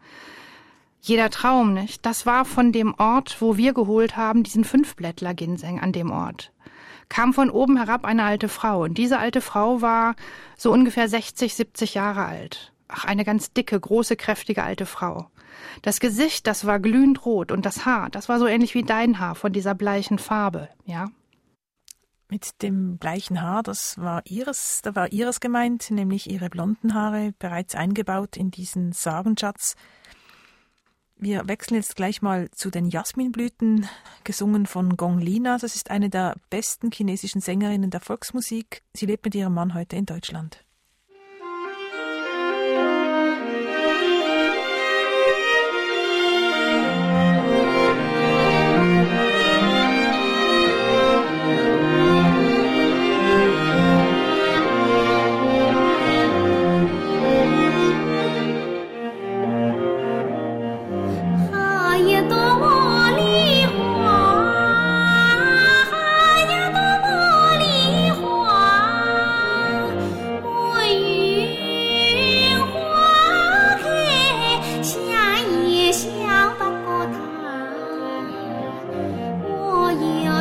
[0.99, 2.05] Jeder Traum, nicht?
[2.05, 6.51] Das war von dem Ort, wo wir geholt haben, diesen Fünfblättler Ginseng an dem Ort.
[7.07, 10.15] Kam von oben herab eine alte Frau und diese alte Frau war
[10.57, 12.73] so ungefähr 60, 70 Jahre alt.
[12.89, 15.29] Ach, eine ganz dicke, große, kräftige alte Frau.
[15.81, 19.19] Das Gesicht, das war glühend rot und das Haar, das war so ähnlich wie dein
[19.19, 21.09] Haar von dieser bleichen Farbe, ja?
[22.29, 27.33] Mit dem bleichen Haar, das war ihres, da war ihres gemeint, nämlich ihre blonden Haare
[27.39, 29.75] bereits eingebaut in diesen Sagenschatz.
[31.19, 33.87] Wir wechseln jetzt gleich mal zu den Jasminblüten,
[34.23, 35.57] gesungen von Gong Lina.
[35.57, 38.83] Das ist eine der besten chinesischen Sängerinnen der Volksmusik.
[38.93, 40.66] Sie lebt mit ihrem Mann heute in Deutschland.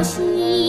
[0.06, 0.65] 心。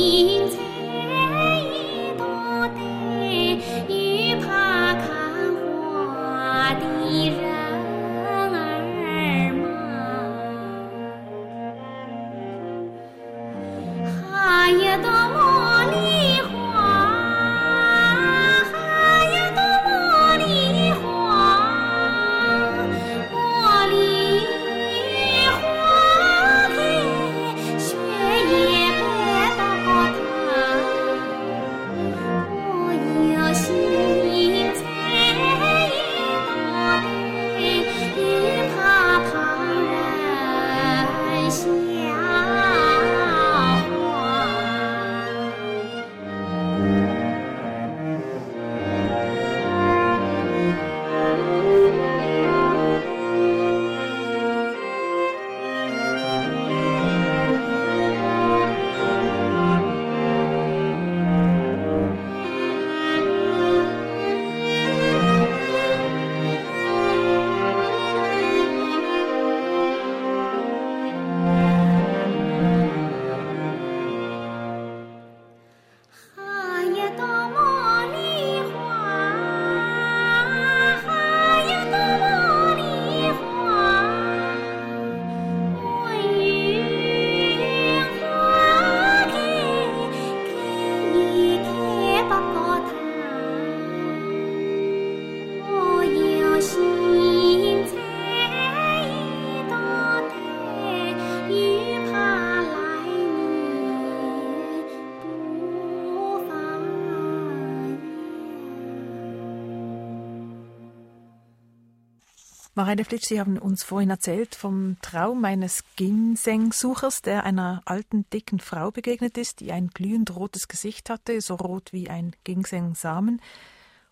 [112.77, 118.59] Mareile Flitsch, Sie haben uns vorhin erzählt vom Traum eines Ginseng-Suchers, der einer alten, dicken
[118.59, 123.41] Frau begegnet ist, die ein glühend rotes Gesicht hatte, so rot wie ein Ginseng-Samen,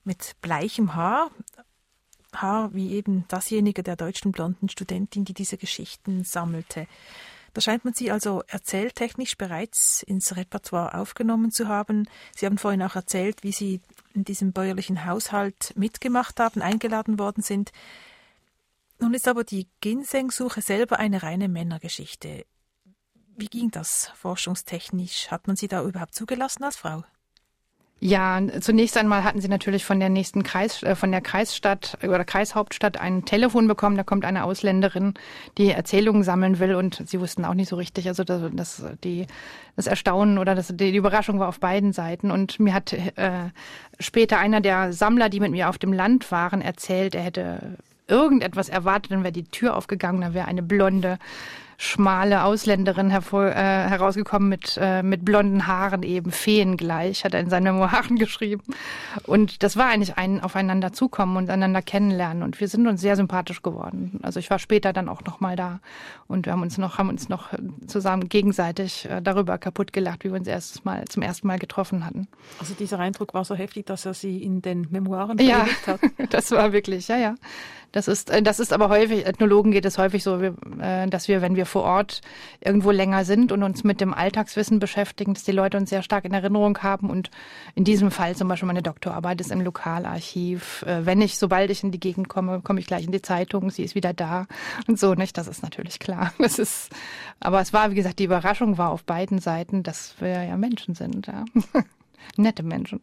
[0.03, 1.29] mit bleichem Haar,
[2.33, 6.87] Haar wie eben dasjenige der deutschen blonden Studentin, die diese Geschichten sammelte.
[7.53, 12.09] Da scheint man sie also erzähltechnisch bereits ins Repertoire aufgenommen zu haben.
[12.35, 13.79] Sie haben vorhin auch erzählt, wie Sie
[14.15, 17.71] in diesem bäuerlichen Haushalt mitgemacht haben, eingeladen worden sind.
[18.99, 22.45] Nun ist aber die Ginseng-Suche selber eine reine Männergeschichte.
[23.37, 25.29] Wie ging das forschungstechnisch?
[25.29, 27.03] Hat man sie da überhaupt zugelassen als Frau?
[28.01, 32.25] Ja, zunächst einmal hatten sie natürlich von der nächsten Kreis, äh, von der Kreisstadt oder
[32.25, 33.95] Kreishauptstadt ein Telefon bekommen.
[33.95, 35.13] Da kommt eine Ausländerin,
[35.57, 38.07] die Erzählungen sammeln will und sie wussten auch nicht so richtig.
[38.07, 39.27] Also das, das, die,
[39.77, 42.31] das Erstaunen oder das, die, Überraschung war auf beiden Seiten.
[42.31, 43.49] Und mir hat äh,
[43.99, 47.77] später einer der Sammler, die mit mir auf dem Land waren, erzählt, er hätte
[48.07, 51.17] irgendetwas erwartet, dann wäre die Tür aufgegangen, dann wäre eine blonde
[51.77, 57.49] schmale Ausländerin hervor, äh, herausgekommen mit, äh, mit blonden Haaren, eben feengleich, hat er in
[57.49, 58.63] seinen Memoiren geschrieben.
[59.25, 62.43] Und das war eigentlich ein Aufeinander zukommen und einander kennenlernen.
[62.43, 64.19] Und wir sind uns sehr sympathisch geworden.
[64.23, 65.79] Also ich war später dann auch noch mal da
[66.27, 67.49] und wir haben uns noch, haben uns noch
[67.87, 72.05] zusammen gegenseitig äh, darüber kaputt gelacht, wie wir uns erstes Mal, zum ersten Mal getroffen
[72.05, 72.27] hatten.
[72.59, 75.99] Also dieser Eindruck war so heftig, dass er sie in den Memoiren ja, hat?
[76.29, 77.35] das war wirklich, ja, ja.
[77.91, 81.41] Das ist, äh, das ist aber häufig, Ethnologen geht es häufig so, äh, dass wir,
[81.41, 82.21] wenn wir vor Ort
[82.61, 86.25] irgendwo länger sind und uns mit dem Alltagswissen beschäftigen, dass die Leute uns sehr stark
[86.25, 87.09] in Erinnerung haben.
[87.09, 87.31] Und
[87.75, 90.83] in diesem Fall zum Beispiel meine Doktorarbeit ist im Lokalarchiv.
[90.83, 93.69] Äh, wenn ich, sobald ich in die Gegend komme, komme ich gleich in die Zeitung,
[93.69, 94.47] sie ist wieder da
[94.87, 95.37] und so, nicht?
[95.37, 96.33] Das ist natürlich klar.
[96.45, 96.91] Das ist,
[97.39, 100.93] aber es war, wie gesagt, die Überraschung war auf beiden Seiten, dass wir ja Menschen
[100.93, 101.43] sind, ja.
[102.37, 103.01] Nette Menschen.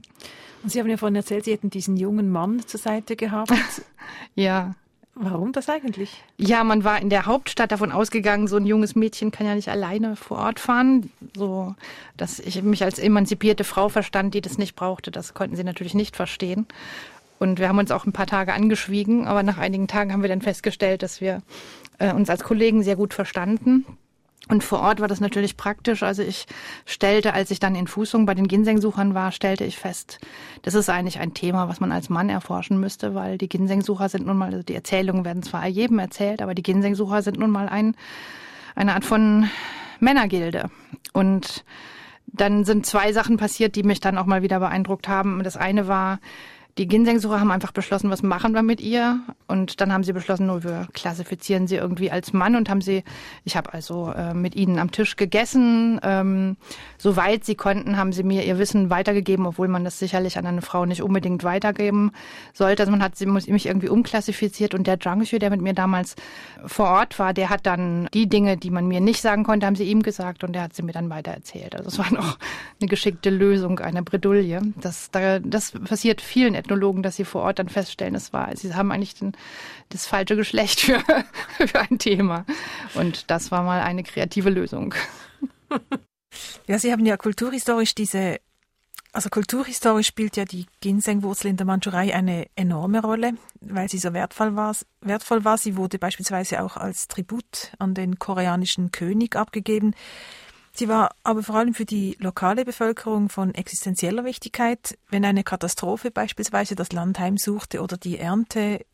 [0.63, 3.53] Und Sie haben ja vorhin erzählt, Sie hätten diesen jungen Mann zur Seite gehabt.
[4.35, 4.75] ja.
[5.15, 6.23] Warum das eigentlich?
[6.39, 9.69] Ja, man war in der Hauptstadt davon ausgegangen, so ein junges Mädchen kann ja nicht
[9.69, 11.11] alleine vor Ort fahren.
[11.37, 11.75] So,
[12.17, 15.93] dass ich mich als emanzipierte Frau verstand, die das nicht brauchte, das konnten sie natürlich
[15.93, 16.67] nicht verstehen.
[17.39, 20.29] Und wir haben uns auch ein paar Tage angeschwiegen, aber nach einigen Tagen haben wir
[20.29, 21.43] dann festgestellt, dass wir
[21.99, 23.85] äh, uns als Kollegen sehr gut verstanden.
[24.53, 26.03] Und vor Ort war das natürlich praktisch.
[26.03, 26.45] Also ich
[26.85, 30.19] stellte, als ich dann in Fußung bei den Ginsengsuchern war, stellte ich fest,
[30.61, 34.27] das ist eigentlich ein Thema, was man als Mann erforschen müsste, weil die Ginsengsucher sind
[34.27, 37.67] nun mal, also die Erzählungen werden zwar jedem erzählt, aber die Ginsengsucher sind nun mal
[37.67, 37.97] ein,
[38.75, 39.49] eine Art von
[40.01, 40.69] Männergilde.
[41.15, 41.65] Und
[42.27, 45.43] dann sind zwei Sachen passiert, die mich dann auch mal wieder beeindruckt haben.
[45.45, 46.19] Das eine war,
[46.79, 49.21] die Ginsengsucher haben einfach beschlossen, was machen wir mit ihr?
[49.47, 53.05] Und dann haben sie beschlossen, nur wir klassifizieren sie irgendwie als Mann und haben sie,
[53.45, 56.01] ich habe also äh, mit ihnen am Tisch gegessen.
[56.03, 56.57] Ähm,
[56.97, 60.63] soweit sie konnten, haben sie mir ihr Wissen weitergegeben, obwohl man das sicherlich an eine
[60.63, 62.13] Frau nicht unbedingt weitergeben
[62.55, 62.85] sollte.
[62.85, 66.17] Also man hat sie mich irgendwie umklassifiziert und der Junkie, der mit mir damals
[66.65, 69.77] vor Ort war, der hat dann die Dinge, die man mir nicht sagen konnte, haben
[69.77, 71.77] sie ihm gesagt und der hat sie mir dann weitererzählt.
[71.77, 72.39] Also es war noch
[72.81, 74.63] eine geschickte Lösung, eine Bredouille.
[74.81, 78.93] Das, das passiert vielen Ethnologen, dass sie vor Ort dann feststellen, es war, sie haben
[78.93, 79.33] eigentlich den,
[79.91, 81.03] das falsche Geschlecht für,
[81.67, 82.45] für ein Thema.
[82.95, 84.95] Und das war mal eine kreative Lösung.
[86.67, 88.41] Ja, Sie haben ja kulturhistorisch diese,
[89.13, 94.13] also kulturhistorisch spielt ja die Ginsengwurzel in der Mandschurei eine enorme Rolle, weil sie so
[94.13, 94.75] wertvoll war.
[95.01, 95.59] Wertvoll war.
[95.59, 99.95] Sie wurde beispielsweise auch als Tribut an den koreanischen König abgegeben.
[100.75, 104.99] Sie war aber vor allem für die lokale Bevölkerung von existenzieller Wichtigkeit.
[105.11, 108.85] Wenn eine Katastrophe beispielsweise das Land heimsuchte oder die Ernte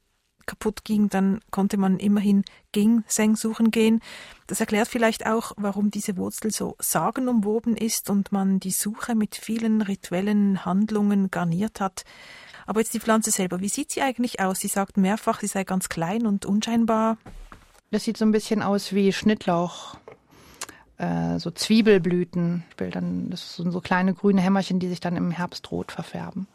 [0.44, 4.00] kaputt ging, dann konnte man immerhin Ginseng suchen gehen.
[4.48, 9.36] Das erklärt vielleicht auch, warum diese Wurzel so sagenumwoben ist und man die Suche mit
[9.36, 12.04] vielen rituellen Handlungen garniert hat.
[12.66, 14.58] Aber jetzt die Pflanze selber, wie sieht sie eigentlich aus?
[14.58, 17.18] Sie sagt mehrfach, sie sei ganz klein und unscheinbar.
[17.90, 19.96] Das sieht so ein bisschen aus wie Schnittlauch
[20.98, 22.64] äh, so Zwiebelblüten.
[22.76, 26.46] Dann, das sind so kleine grüne Hämmerchen, die sich dann im Herbst rot verfärben.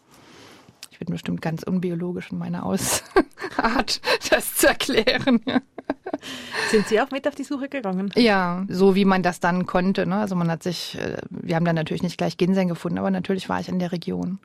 [0.91, 5.41] Ich bin bestimmt ganz unbiologisch in meiner Ausart, das zu erklären.
[6.71, 8.11] Sind Sie auch mit auf die Suche gegangen?
[8.15, 10.05] Ja, so wie man das dann konnte.
[10.05, 10.17] Ne?
[10.17, 13.49] Also man hat sich, äh, wir haben dann natürlich nicht gleich Ginseng gefunden, aber natürlich
[13.49, 14.39] war ich in der Region.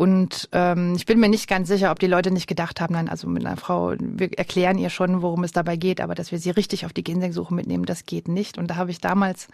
[0.00, 3.10] Und ähm, ich bin mir nicht ganz sicher, ob die Leute nicht gedacht haben, nein,
[3.10, 6.38] also mit einer Frau, wir erklären ihr schon, worum es dabei geht, aber dass wir
[6.38, 8.56] sie richtig auf die Ginsengsuche mitnehmen, das geht nicht.
[8.56, 9.48] Und da habe ich damals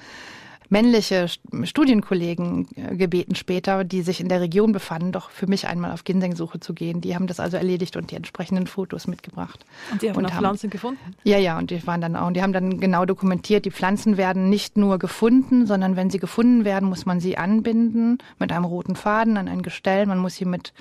[0.69, 1.27] männliche
[1.63, 6.05] Studienkollegen äh, gebeten später, die sich in der Region befanden, doch für mich einmal auf
[6.05, 7.01] Ginsengsuche zu gehen.
[7.01, 9.65] Die haben das also erledigt und die entsprechenden Fotos mitgebracht.
[9.93, 11.15] Und die haben und auch haben, Pflanzen gefunden?
[11.25, 14.17] Ja, ja, und die waren dann auch, und die haben dann genau dokumentiert, die Pflanzen
[14.17, 18.65] werden nicht nur gefunden, sondern wenn sie gefunden werden, muss man sie anbinden mit einem
[18.65, 20.07] roten Faden an ein Gestell.
[20.07, 20.73] Man muss sie mit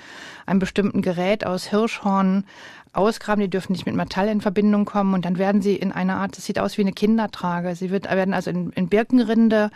[0.45, 2.45] einem bestimmten Gerät aus Hirschhorn
[2.95, 6.17] ausgraben, die dürfen nicht mit Metall in Verbindung kommen und dann werden sie in einer
[6.17, 7.75] Art, das sieht aus wie eine Kindertrage.
[7.75, 9.71] Sie wird, werden also in, in Birkenrinde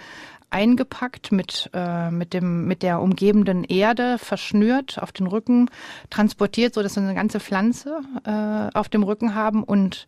[0.49, 5.69] eingepackt mit, äh, mit, dem, mit der umgebenden Erde, verschnürt auf den Rücken,
[6.10, 10.08] transportiert, so dass sie eine ganze Pflanze äh, auf dem Rücken haben und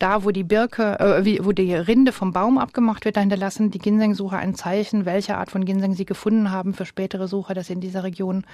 [0.00, 3.78] da, wo die Birke, äh, wo die Rinde vom Baum abgemacht wird, da hinterlassen die
[3.78, 7.74] Ginsengsucher ein Zeichen, welche Art von Ginseng sie gefunden haben für spätere Sucher, dass sie
[7.74, 8.44] in dieser Region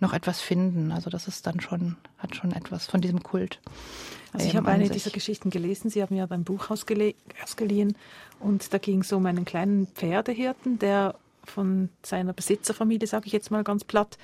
[0.00, 0.90] noch etwas finden.
[0.92, 3.60] Also das ist dann schon, hat schon etwas von diesem Kult.
[4.32, 5.90] Also ich habe eine dieser Geschichten gelesen.
[5.90, 7.96] Sie haben ja beim Buch ausgeliehen
[8.40, 11.14] und da ging es um einen kleinen Pferdehirten, der
[11.44, 14.18] von seiner Besitzerfamilie, sage ich jetzt mal ganz platt,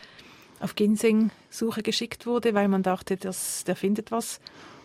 [0.61, 4.41] auf Ginseng-Suche geschickt wurde, weil man dachte, dass der findet was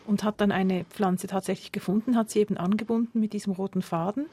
[0.08, 4.28] und hat dann eine Pflanze tatsächlich gefunden, hat sie eben angebunden mit diesem roten Faden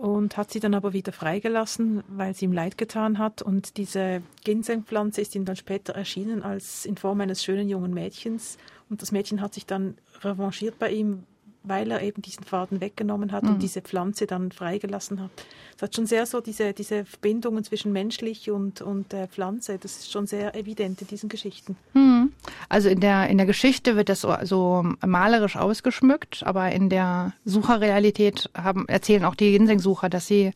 [0.00, 3.42] und hat sie dann aber wieder freigelassen, weil sie ihm leid getan hat.
[3.42, 8.56] Und diese Ginsengpflanze ist ihm dann später erschienen als in Form eines schönen jungen Mädchens.
[8.88, 11.24] Und das Mädchen hat sich dann revanchiert bei ihm,
[11.62, 13.50] weil er eben diesen Faden weggenommen hat mhm.
[13.50, 15.30] und diese Pflanze dann freigelassen hat.
[15.76, 19.98] Es hat schon sehr so diese, diese Verbindungen zwischen menschlich und, und äh, Pflanze, das
[19.98, 21.76] ist schon sehr evident in diesen Geschichten.
[21.92, 22.32] Mhm.
[22.68, 27.34] Also in der, in der Geschichte wird das so, so malerisch ausgeschmückt, aber in der
[27.44, 30.52] Sucherrealität haben, erzählen auch die Ginseng-Sucher, dass sie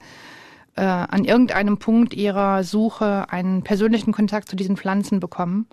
[0.77, 5.67] äh, an irgendeinem Punkt ihrer Suche einen persönlichen Kontakt zu diesen Pflanzen bekommen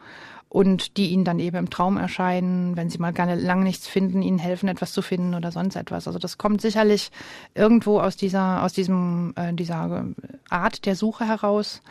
[0.52, 4.22] und die ihnen dann eben im Traum erscheinen, wenn sie mal gerne lang nichts finden,
[4.22, 6.08] ihnen helfen, etwas zu finden oder sonst etwas.
[6.08, 7.10] Also das kommt sicherlich
[7.56, 10.08] irgendwo aus dieser, aus diesem, äh, dieser
[10.50, 11.82] Art der Suche heraus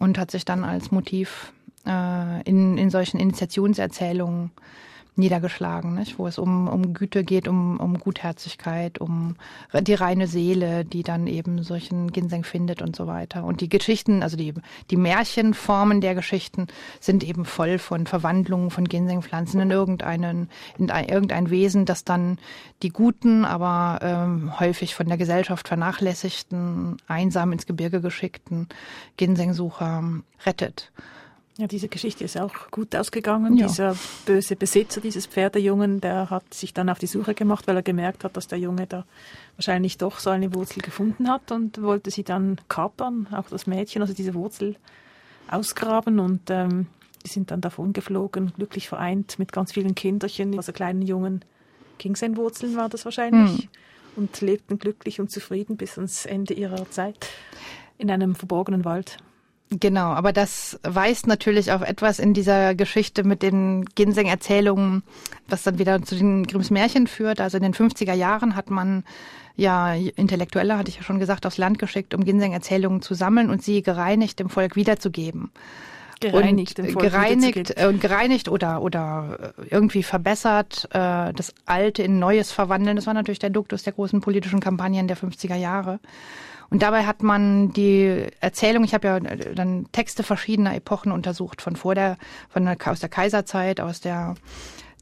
[0.00, 1.52] und hat sich dann als Motiv
[1.86, 4.50] äh, in, in solchen Initiationserzählungen
[5.14, 6.18] niedergeschlagen, nicht?
[6.18, 9.36] wo es um, um Güte geht, um, um Gutherzigkeit, um
[9.72, 13.44] die reine Seele, die dann eben solchen Ginseng findet und so weiter.
[13.44, 14.54] Und die Geschichten, also die,
[14.90, 16.66] die Märchenformen der Geschichten
[16.98, 20.48] sind eben voll von Verwandlungen von Ginsengpflanzen in irgendeinen,
[20.78, 22.38] in ein, irgendein Wesen, das dann
[22.82, 28.68] die guten, aber ähm, häufig von der Gesellschaft vernachlässigten, einsam ins Gebirge geschickten
[29.18, 30.02] Ginsengsucher
[30.46, 30.90] rettet.
[31.62, 33.56] Ja, diese Geschichte ist auch gut ausgegangen.
[33.56, 33.68] Ja.
[33.68, 33.96] Dieser
[34.26, 38.24] böse Besitzer dieses Pferdejungen, der hat sich dann auf die Suche gemacht, weil er gemerkt
[38.24, 39.04] hat, dass der Junge da
[39.54, 44.02] wahrscheinlich doch so eine Wurzel gefunden hat und wollte sie dann kapern, auch das Mädchen,
[44.02, 44.74] also diese Wurzel
[45.48, 46.88] ausgraben und ähm,
[47.24, 51.44] die sind dann davon geflogen, glücklich vereint mit ganz vielen Kinderchen, also kleinen Jungen.
[52.00, 53.52] Kingsenwurzeln war das wahrscheinlich.
[53.52, 53.68] Hm.
[54.16, 57.28] Und lebten glücklich und zufrieden bis ans Ende ihrer Zeit
[57.98, 59.18] in einem verborgenen Wald.
[59.80, 65.02] Genau, aber das weist natürlich auf etwas in dieser Geschichte mit den Ginseng-Erzählungen,
[65.48, 67.40] was dann wieder zu den Grimms Märchen führt.
[67.40, 69.04] Also in den 50er Jahren hat man
[69.56, 73.62] ja Intellektuelle, hatte ich ja schon gesagt, aufs Land geschickt, um Ginseng-Erzählungen zu sammeln und
[73.62, 75.50] sie gereinigt dem Volk wiederzugeben.
[76.20, 82.94] Gereinigt, und gereinigt und gereinigt oder oder irgendwie verbessert, äh, das Alte in Neues verwandeln.
[82.94, 85.98] Das war natürlich der Duktus der großen politischen Kampagnen der 50er Jahre.
[86.72, 91.76] Und dabei hat man die Erzählung, ich habe ja dann Texte verschiedener Epochen untersucht, von
[91.76, 92.16] vor der,
[92.48, 94.36] von der, aus der Kaiserzeit, aus der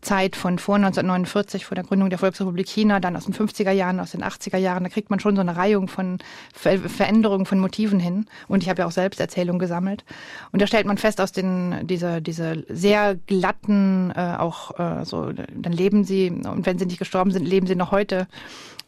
[0.00, 4.00] Zeit von vor 1949, vor der Gründung der Volksrepublik China, dann aus den 50er Jahren,
[4.00, 6.18] aus den 80er Jahren, da kriegt man schon so eine Reihung von
[6.52, 8.26] Ver Veränderungen von Motiven hin.
[8.48, 10.04] Und ich habe ja auch selbst Erzählungen gesammelt.
[10.50, 15.30] Und da stellt man fest, aus den diese diese sehr glatten, äh, auch äh, so,
[15.30, 18.26] dann leben sie und wenn sie nicht gestorben sind, leben sie noch heute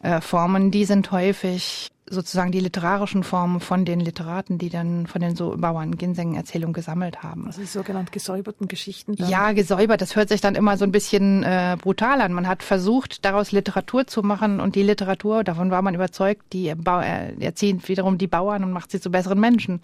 [0.01, 0.69] äh, Formen.
[0.69, 5.55] Die sind häufig sozusagen die literarischen Formen von den Literaten, die dann von den so
[5.57, 7.47] Bauern Ginseng-Erzählungen gesammelt haben.
[7.47, 9.15] Also die sogenannten gesäuberten Geschichten.
[9.15, 9.29] Dann.
[9.29, 10.01] Ja, gesäubert.
[10.01, 12.33] Das hört sich dann immer so ein bisschen äh, brutal an.
[12.33, 16.73] Man hat versucht, daraus Literatur zu machen und die Literatur, davon war man überzeugt, die
[16.75, 19.79] Bau äh, erzieht wiederum die Bauern und macht sie zu besseren Menschen.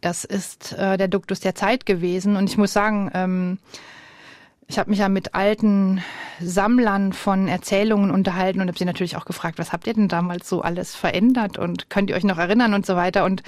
[0.00, 2.36] Das ist äh, der Duktus der Zeit gewesen.
[2.36, 3.58] Und ich muss sagen, ähm,
[4.68, 6.02] ich habe mich ja mit alten
[6.40, 10.48] Sammlern von Erzählungen unterhalten und habe sie natürlich auch gefragt, was habt ihr denn damals
[10.48, 13.24] so alles verändert und könnt ihr euch noch erinnern und so weiter.
[13.24, 13.44] Und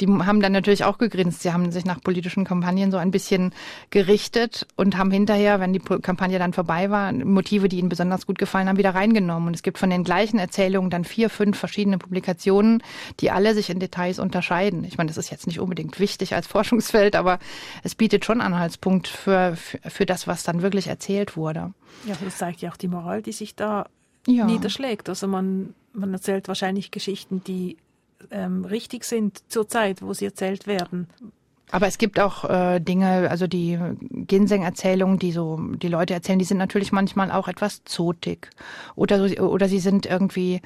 [0.00, 1.42] die haben dann natürlich auch gegrinst.
[1.42, 3.52] Sie haben sich nach politischen Kampagnen so ein bisschen
[3.90, 8.38] gerichtet und haben hinterher, wenn die Kampagne dann vorbei war, Motive, die ihnen besonders gut
[8.38, 9.48] gefallen haben, wieder reingenommen.
[9.48, 12.82] Und es gibt von den gleichen Erzählungen dann vier, fünf verschiedene Publikationen,
[13.20, 14.84] die alle sich in Details unterscheiden.
[14.84, 17.38] Ich meine, das ist jetzt nicht unbedingt wichtig als Forschungsfeld, aber
[17.82, 21.72] es bietet schon Anhaltspunkt für, für, für das, was dann wirklich erzählt wurde.
[22.06, 23.86] Ja, das zeigt ja auch die Moral, die sich da
[24.26, 24.46] ja.
[24.46, 25.08] niederschlägt.
[25.08, 27.76] Also man, man erzählt wahrscheinlich Geschichten, die
[28.30, 31.08] ähm, richtig sind zur Zeit, wo sie erzählt werden.
[31.72, 33.78] Aber es gibt auch äh, Dinge, also die
[34.10, 38.50] Ginseng-Erzählungen, die so die Leute erzählen, die sind natürlich manchmal auch etwas zotig
[38.94, 40.60] oder so, oder sie sind irgendwie,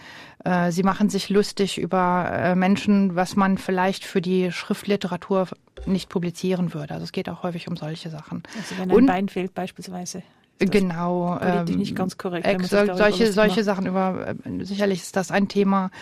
[0.45, 5.47] äh, sie machen sich lustig über äh, Menschen, was man vielleicht für die Schriftliteratur
[5.87, 6.95] nicht publizieren würde.
[6.95, 8.43] Also es geht auch häufig um solche Sachen.
[8.57, 10.25] Also wenn ein Und, Bein fehlt beispielsweise.
[10.59, 11.37] Genau.
[11.39, 12.47] Politisch ähm, nicht ganz korrekt.
[12.47, 15.93] Ex solche solche Sachen über äh, sicherlich ist das ein Thema.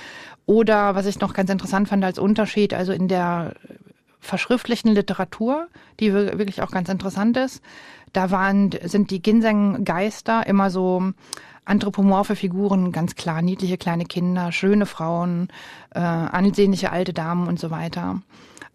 [0.46, 3.54] Oder was ich noch ganz interessant fand als Unterschied, also in der
[4.24, 5.68] verschriftlichten Literatur,
[6.00, 7.62] die wirklich auch ganz interessant ist.
[8.12, 11.12] Da waren, sind die Ginseng-Geister immer so
[11.64, 15.48] anthropomorphe Figuren, ganz klar, niedliche kleine Kinder, schöne Frauen,
[15.94, 18.20] äh, ansehnliche alte Damen und so weiter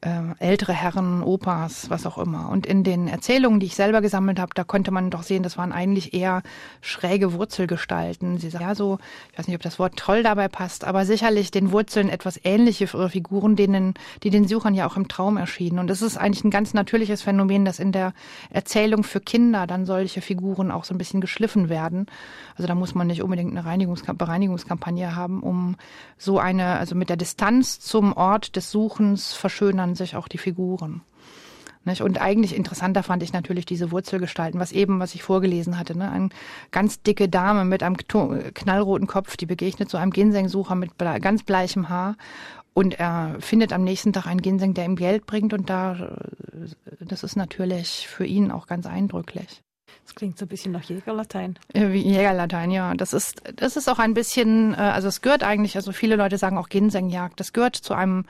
[0.01, 2.49] äh, ältere Herren, Opas, was auch immer.
[2.49, 5.57] Und in den Erzählungen, die ich selber gesammelt habe, da konnte man doch sehen, das
[5.57, 6.41] waren eigentlich eher
[6.81, 8.37] schräge Wurzelgestalten.
[8.37, 8.99] Sie sagen ja so,
[9.31, 12.87] ich weiß nicht, ob das Wort toll dabei passt, aber sicherlich den Wurzeln etwas ähnliche
[12.87, 15.79] Figuren, denen, die den Suchern ja auch im Traum erschienen.
[15.79, 18.13] Und das ist eigentlich ein ganz natürliches Phänomen, dass in der
[18.49, 22.05] Erzählung für Kinder dann solche Figuren auch so ein bisschen geschliffen werden.
[22.55, 25.75] Also da muss man nicht unbedingt eine Reinigungska Bereinigungskampagne haben, um
[26.17, 31.01] so eine, also mit der Distanz zum Ort des Suchens verschönern sich auch die Figuren.
[31.85, 35.97] Und eigentlich interessanter fand ich natürlich diese Wurzelgestalten, was eben, was ich vorgelesen hatte.
[35.97, 36.11] Ne?
[36.11, 36.29] Eine
[36.69, 41.89] ganz dicke Dame mit einem knallroten Kopf, die begegnet so einem Ginsengsucher mit ganz bleichem
[41.89, 42.15] Haar.
[42.75, 45.51] Und er findet am nächsten Tag einen Ginseng, der ihm Geld bringt.
[45.51, 46.15] Und da,
[46.99, 49.63] das ist natürlich für ihn auch ganz eindrücklich.
[50.09, 51.59] Das klingt so ein bisschen nach Jägerlatein.
[51.71, 52.95] Wie Jägerlatein, ja.
[52.95, 56.39] Das ist, das ist auch ein bisschen, äh, also es gehört eigentlich, also viele Leute
[56.39, 57.39] sagen auch Ginsengjagd.
[57.39, 58.25] Das gehört zu einem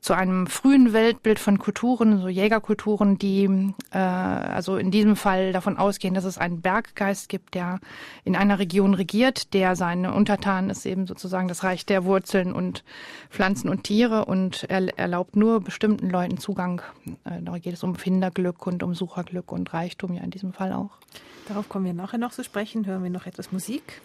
[0.00, 5.76] zu einem frühen Weltbild von Kulturen, so Jägerkulturen, die äh, also in diesem Fall davon
[5.76, 7.80] ausgehen, dass es einen Berggeist gibt, der
[8.24, 12.82] in einer Region regiert, der seine Untertanen ist eben sozusagen das Reich der Wurzeln und
[13.28, 16.80] Pflanzen und Tiere und er erlaubt nur bestimmten Leuten Zugang.
[17.24, 20.72] Äh, da geht es um Finderglück und um Sucherglück und Reichtum ja in diesem Fall
[20.72, 20.96] auch.
[21.46, 22.86] Darauf kommen wir nachher noch zu sprechen.
[22.86, 24.00] Hören wir noch etwas Musik.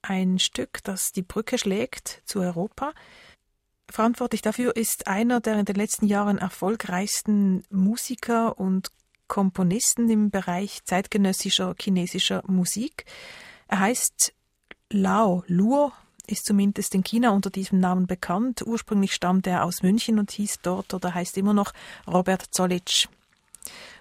[0.00, 2.92] Ein Stück, das die Brücke schlägt zu Europa.
[3.94, 8.88] Verantwortlich dafür ist einer der in den letzten Jahren erfolgreichsten Musiker und
[9.28, 13.04] Komponisten im Bereich zeitgenössischer chinesischer Musik.
[13.68, 14.34] Er heißt
[14.90, 15.92] Lao Luo,
[16.26, 18.62] ist zumindest in China unter diesem Namen bekannt.
[18.66, 21.72] Ursprünglich stammt er aus München und hieß dort oder heißt immer noch
[22.08, 23.06] Robert Zollitsch.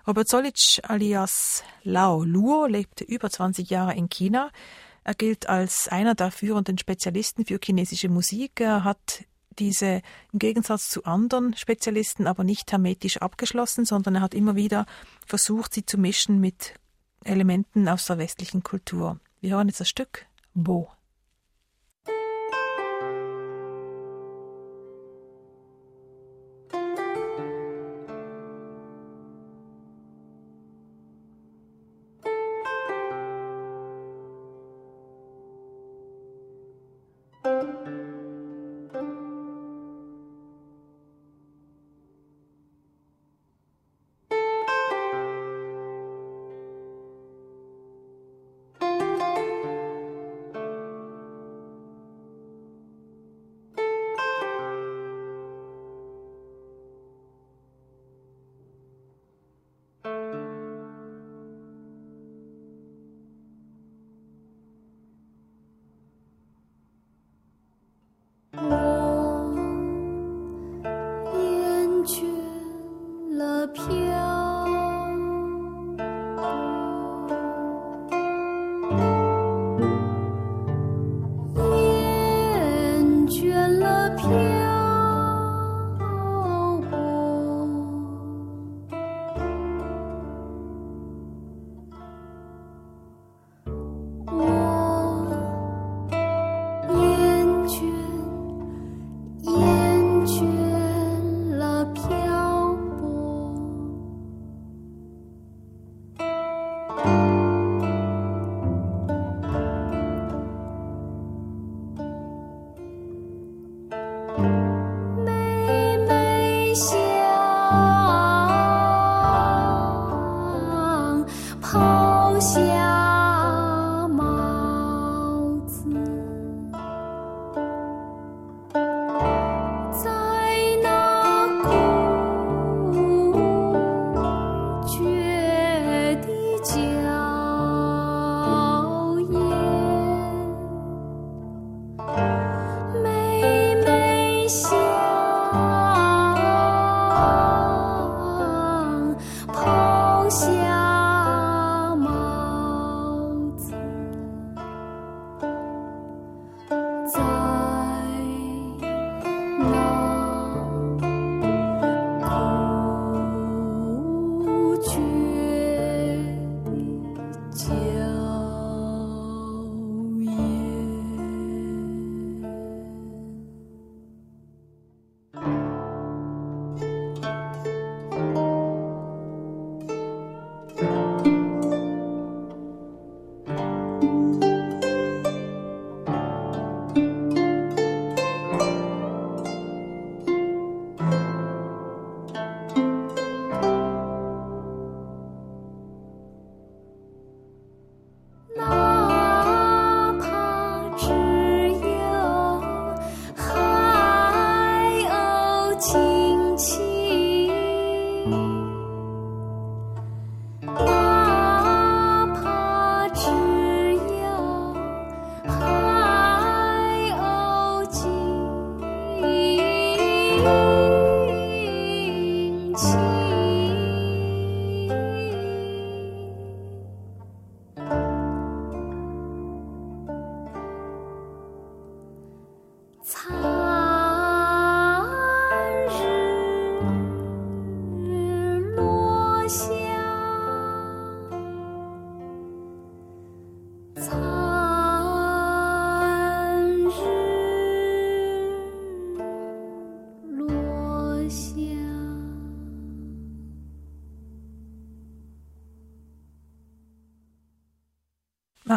[0.08, 4.50] Robert Zollitsch alias Lao Luo lebte über 20 Jahre in China.
[5.04, 8.60] Er gilt als einer der führenden Spezialisten für chinesische Musik.
[8.60, 9.26] Er hat
[9.60, 10.01] diese
[10.32, 14.86] im Gegensatz zu anderen Spezialisten aber nicht hermetisch abgeschlossen, sondern er hat immer wieder
[15.26, 16.74] versucht, sie zu mischen mit
[17.24, 19.20] Elementen aus der westlichen Kultur.
[19.41, 20.91] Wir hören jetzt das Stück Bo.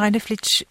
[0.07, 0.65] Marine Flitsch,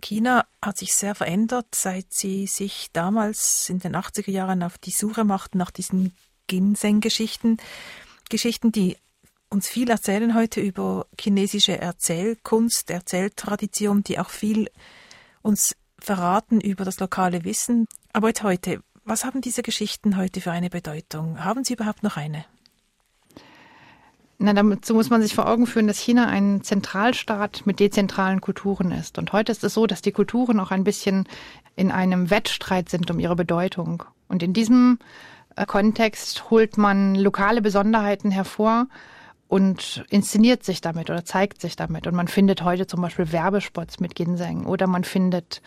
[0.00, 4.92] China hat sich sehr verändert, seit sie sich damals in den 80er Jahren auf die
[4.92, 6.14] Suche machten nach diesen
[6.46, 7.56] Ginseng-Geschichten.
[8.30, 8.96] Geschichten, die
[9.48, 14.70] uns viel erzählen heute über chinesische Erzählkunst, Erzähltradition, die auch viel
[15.42, 17.88] uns verraten über das lokale Wissen.
[18.12, 21.42] Aber heute, was haben diese Geschichten heute für eine Bedeutung?
[21.42, 22.44] Haben sie überhaupt noch eine?
[24.40, 28.92] Na, dazu muss man sich vor Augen führen, dass China ein Zentralstaat mit dezentralen Kulturen
[28.92, 29.18] ist.
[29.18, 31.26] Und heute ist es so, dass die Kulturen auch ein bisschen
[31.74, 34.04] in einem Wettstreit sind um ihre Bedeutung.
[34.28, 35.00] Und in diesem
[35.56, 38.86] äh, Kontext holt man lokale Besonderheiten hervor
[39.48, 42.06] und inszeniert sich damit oder zeigt sich damit.
[42.06, 45.62] Und man findet heute zum Beispiel Werbespots mit Ginseng oder man findet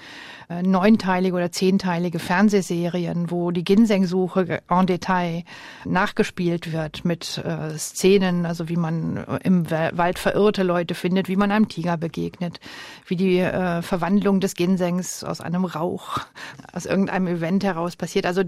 [0.49, 5.43] äh, neunteilige oder zehnteilige Fernsehserien, wo die Ginseng-Suche en Detail
[5.83, 11.51] nachgespielt wird mit äh, Szenen, also wie man im Wald verirrte Leute findet, wie man
[11.51, 12.59] einem Tiger begegnet,
[13.07, 16.19] wie die äh, Verwandlung des Ginsengs aus einem Rauch,
[16.73, 18.27] aus irgendeinem Event heraus passiert.
[18.27, 18.43] Also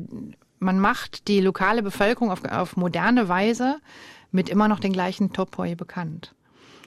[0.60, 3.78] man macht die lokale Bevölkerung auf, auf moderne Weise
[4.34, 6.34] mit immer noch den gleichen Topoi bekannt.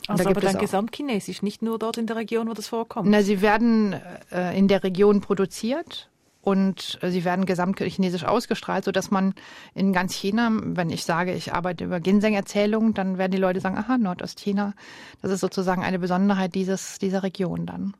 [0.08, 3.08] Also da aber dann gesamtchinesisch, nicht nur dort in der Region, wo das vorkommt.
[3.08, 3.94] Na, sie werden
[4.30, 6.10] äh, in der Region produziert
[6.42, 9.34] und äh, sie werden gesamtchinesisch ausgestrahlt, sodass man
[9.74, 13.78] in ganz China, wenn ich sage, ich arbeite über Ginseng-Erzählungen, dann werden die Leute sagen,
[13.78, 14.74] aha, Nordostchina,
[15.22, 17.94] das ist sozusagen eine Besonderheit dieses, dieser Region dann.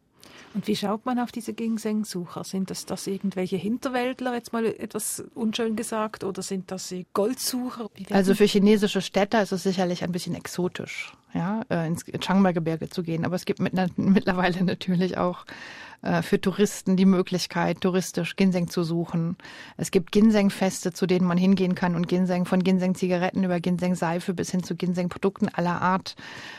[0.56, 2.42] Und wie schaut man auf diese Ginseng-Sucher?
[2.42, 7.90] Sind das, das irgendwelche Hinterwäldler, jetzt mal etwas unschön gesagt, oder sind das Goldsucher?
[8.10, 13.02] Also für chinesische Städter ist es sicherlich ein bisschen exotisch, ja, äh, ins Chiangmai-Gebirge zu
[13.02, 13.26] gehen.
[13.26, 15.44] Aber es gibt mit, mittlerweile natürlich auch
[16.22, 19.36] für Touristen die Möglichkeit, touristisch Ginseng zu suchen.
[19.76, 24.50] Es gibt Ginseng-Feste, zu denen man hingehen kann und Ginseng von Ginseng-Zigaretten über Ginseng-Seife bis
[24.50, 26.14] hin zu Ginseng-Produkten aller Art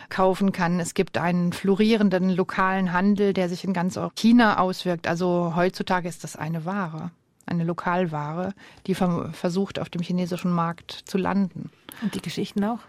[0.09, 0.79] kaufen kann.
[0.79, 5.07] Es gibt einen florierenden lokalen Handel, der sich in ganz China auswirkt.
[5.07, 7.11] Also heutzutage ist das eine Ware
[7.47, 8.53] eine Lokalware,
[8.85, 11.71] die versucht, auf dem chinesischen Markt zu landen.
[12.01, 12.79] Und die Geschichten auch?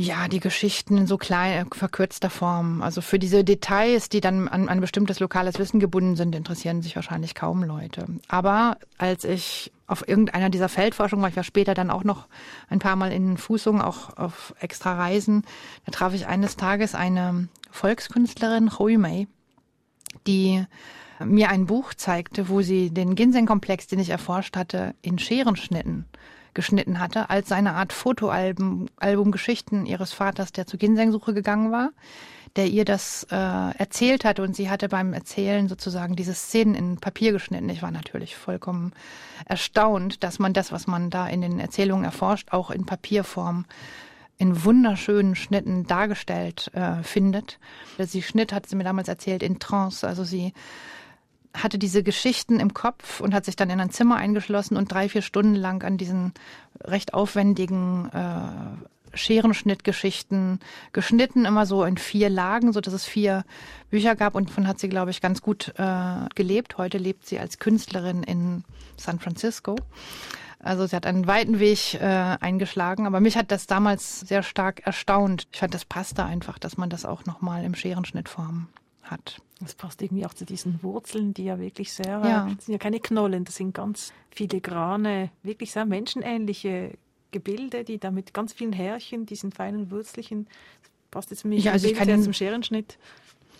[0.00, 2.82] Ja, die Geschichten in so klein, verkürzter Form.
[2.82, 6.94] Also für diese Details, die dann an ein bestimmtes lokales Wissen gebunden sind, interessieren sich
[6.94, 8.06] wahrscheinlich kaum Leute.
[8.28, 12.28] Aber als ich auf irgendeiner dieser Feldforschungen war, ich war später dann auch noch
[12.68, 15.42] ein paar Mal in Fußungen, auch auf extra Reisen,
[15.84, 19.26] da traf ich eines Tages eine Volkskünstlerin, Hui Mei,
[20.28, 20.64] die
[21.24, 26.04] mir ein Buch zeigte, wo sie den Ginseng-Komplex, den ich erforscht hatte, in Scherenschnitten
[26.54, 31.90] geschnitten hatte, als eine Art Fotoalbum Album Geschichten ihres Vaters, der zur Ginsengsuche gegangen war,
[32.56, 36.96] der ihr das äh, erzählt hatte und sie hatte beim Erzählen sozusagen diese Szenen in
[36.98, 37.68] Papier geschnitten.
[37.68, 38.92] Ich war natürlich vollkommen
[39.44, 43.64] erstaunt, dass man das, was man da in den Erzählungen erforscht, auch in Papierform
[44.38, 47.58] in wunderschönen Schnitten dargestellt äh, findet.
[47.98, 50.06] Sie schnitt, hat sie mir damals erzählt, in Trance.
[50.06, 50.52] Also sie
[51.54, 55.08] hatte diese Geschichten im Kopf und hat sich dann in ein Zimmer eingeschlossen und drei,
[55.08, 56.32] vier Stunden lang an diesen
[56.82, 60.60] recht aufwendigen äh, Scherenschnittgeschichten
[60.92, 63.44] geschnitten, immer so in vier Lagen, so dass es vier
[63.90, 66.78] Bücher gab und davon hat sie, glaube ich, ganz gut äh, gelebt.
[66.78, 68.64] Heute lebt sie als Künstlerin in
[68.96, 69.76] San Francisco.
[70.60, 74.86] Also sie hat einen weiten Weg äh, eingeschlagen, aber mich hat das damals sehr stark
[74.86, 75.46] erstaunt.
[75.52, 78.68] Ich fand, das passte einfach, dass man das auch nochmal im Scherenschnittform
[79.10, 79.40] hat.
[79.60, 82.48] Das passt irgendwie auch zu diesen Wurzeln, die ja wirklich sehr, ja.
[82.54, 86.92] das sind ja keine Knollen, das sind ganz filigrane, wirklich sehr menschenähnliche
[87.32, 90.46] Gebilde, die da mit ganz vielen Härchen, diesen feinen Wurzelchen,
[90.82, 92.98] das passt jetzt mich ja, also ich kann Ihnen, zum Scherenschnitt.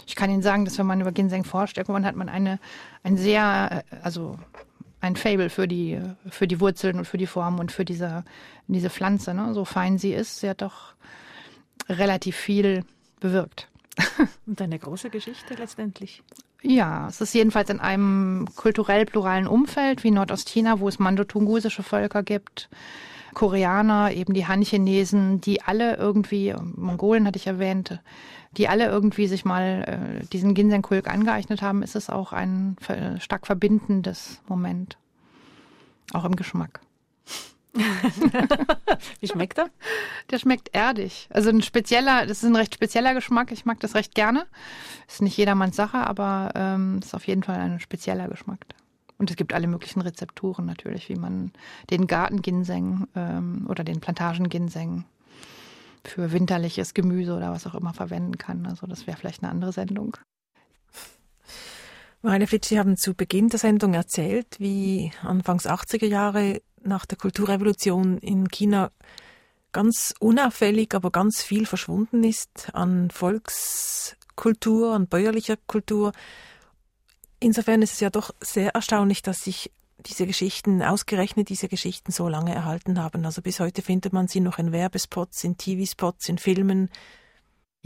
[0.07, 2.61] Ich kann Ihnen sagen, dass wenn man über Ginseng forscht, irgendwann hat man eine,
[3.03, 4.39] ein sehr, also
[5.01, 8.25] ein Fable für die, für die Wurzeln und für die Form und für diese,
[8.67, 9.53] diese Pflanze, ne?
[9.55, 10.41] so fein sie ist.
[10.41, 10.95] Sie hat doch
[11.89, 12.85] relativ viel
[13.21, 13.69] bewirkt.
[14.47, 16.23] Und eine große Geschichte letztendlich.
[16.63, 22.23] Ja, es ist jedenfalls in einem kulturell pluralen Umfeld wie Nordostchina, wo es mandotungusische Völker
[22.23, 22.69] gibt,
[23.35, 28.01] Koreaner, eben die Han-Chinesen, die alle irgendwie, Mongolen hatte ich erwähnt,
[28.53, 32.77] die alle irgendwie sich mal äh, diesen Ginseng-Kulk angeeignet haben, ist es auch ein
[33.21, 34.99] stark verbindendes Moment.
[36.13, 36.81] Auch im Geschmack.
[39.21, 39.71] Wie schmeckt er?
[40.31, 41.29] Der schmeckt erdig.
[41.31, 43.53] Also ein spezieller, das ist ein recht spezieller Geschmack.
[43.53, 44.47] Ich mag das recht gerne.
[45.07, 48.61] Ist nicht jedermanns Sache, aber ähm, ist auf jeden Fall ein spezieller Geschmack.
[49.19, 51.53] Und es gibt alle möglichen Rezepturen natürlich, wie man
[51.91, 55.05] den Gartenginseng ähm, oder den Plantagenginseng
[56.05, 58.67] für winterliches Gemüse oder was auch immer verwenden kann.
[58.67, 60.17] Also das wäre vielleicht eine andere Sendung.
[62.23, 67.19] Marianne Flitsch, Sie haben zu Beginn der Sendung erzählt, wie Anfangs 80er Jahre nach der
[67.19, 68.91] Kulturrevolution in China
[69.73, 76.13] ganz unauffällig, aber ganz viel verschwunden ist an Volks Kultur, an bäuerlicher Kultur.
[77.41, 79.71] Insofern ist es ja doch sehr erstaunlich, dass sich
[80.07, 83.25] diese Geschichten, ausgerechnet diese Geschichten so lange erhalten haben.
[83.27, 86.89] Also bis heute findet man sie noch in Werbespots, in TV-Spots, in Filmen.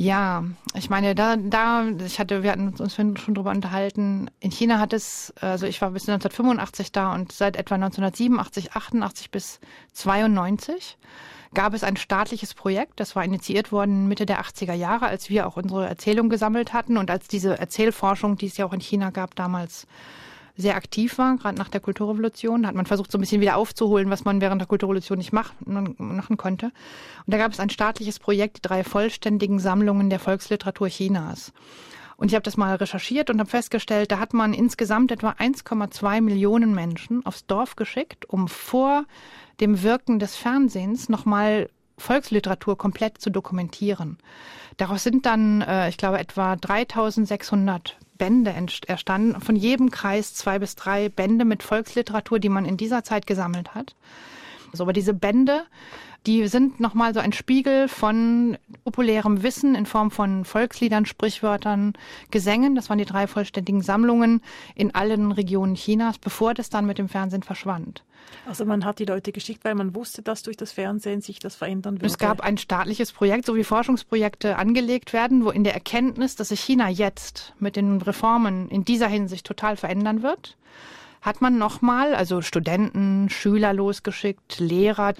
[0.02, 0.42] Ja,
[0.74, 4.28] ich meine, da, da, ich hatte, wir hatten uns schon drüber unterhalten.
[4.40, 9.30] In China hat es, also ich war bis 1985 da und seit etwa 1987, 88
[9.30, 9.60] bis
[9.92, 10.98] 92
[11.54, 15.46] gab es ein staatliches Projekt, das war initiiert worden Mitte der 80er Jahre, als wir
[15.46, 19.10] auch unsere Erzählung gesammelt hatten und als diese Erzählforschung, die es ja auch in China
[19.10, 19.86] gab, damals
[20.56, 22.62] sehr aktiv war, gerade nach der Kulturrevolution.
[22.62, 25.32] Da hat man versucht, so ein bisschen wieder aufzuholen, was man während der Kulturrevolution nicht
[25.32, 26.66] machen, machen konnte.
[26.66, 31.52] Und da gab es ein staatliches Projekt, die drei vollständigen Sammlungen der Volksliteratur Chinas.
[32.16, 36.20] Und ich habe das mal recherchiert und habe festgestellt, da hat man insgesamt etwa 1,2
[36.20, 39.04] Millionen Menschen aufs Dorf geschickt, um vor
[39.60, 44.18] dem Wirken des Fernsehens nochmal Volksliteratur komplett zu dokumentieren.
[44.76, 48.54] Daraus sind dann, äh, ich glaube, etwa 3600 Bände
[48.86, 53.26] erstanden, von jedem Kreis zwei bis drei Bände mit Volksliteratur, die man in dieser Zeit
[53.26, 53.94] gesammelt hat.
[54.72, 55.64] So, aber diese Bände,
[56.26, 61.94] die sind nochmal so ein Spiegel von populärem Wissen in Form von Volksliedern, Sprichwörtern,
[62.30, 62.74] Gesängen.
[62.74, 64.40] Das waren die drei vollständigen Sammlungen
[64.74, 68.04] in allen Regionen Chinas, bevor das dann mit dem Fernsehen verschwand.
[68.46, 71.56] Also man hat die Leute geschickt, weil man wusste, dass durch das Fernsehen sich das
[71.56, 72.06] verändern würde.
[72.06, 76.48] Es gab ein staatliches Projekt, so wie Forschungsprojekte angelegt werden, wo in der Erkenntnis, dass
[76.48, 80.56] sich China jetzt mit den Reformen in dieser Hinsicht total verändern wird,
[81.20, 85.14] hat man nochmal, also Studenten, Schüler losgeschickt, Lehrer,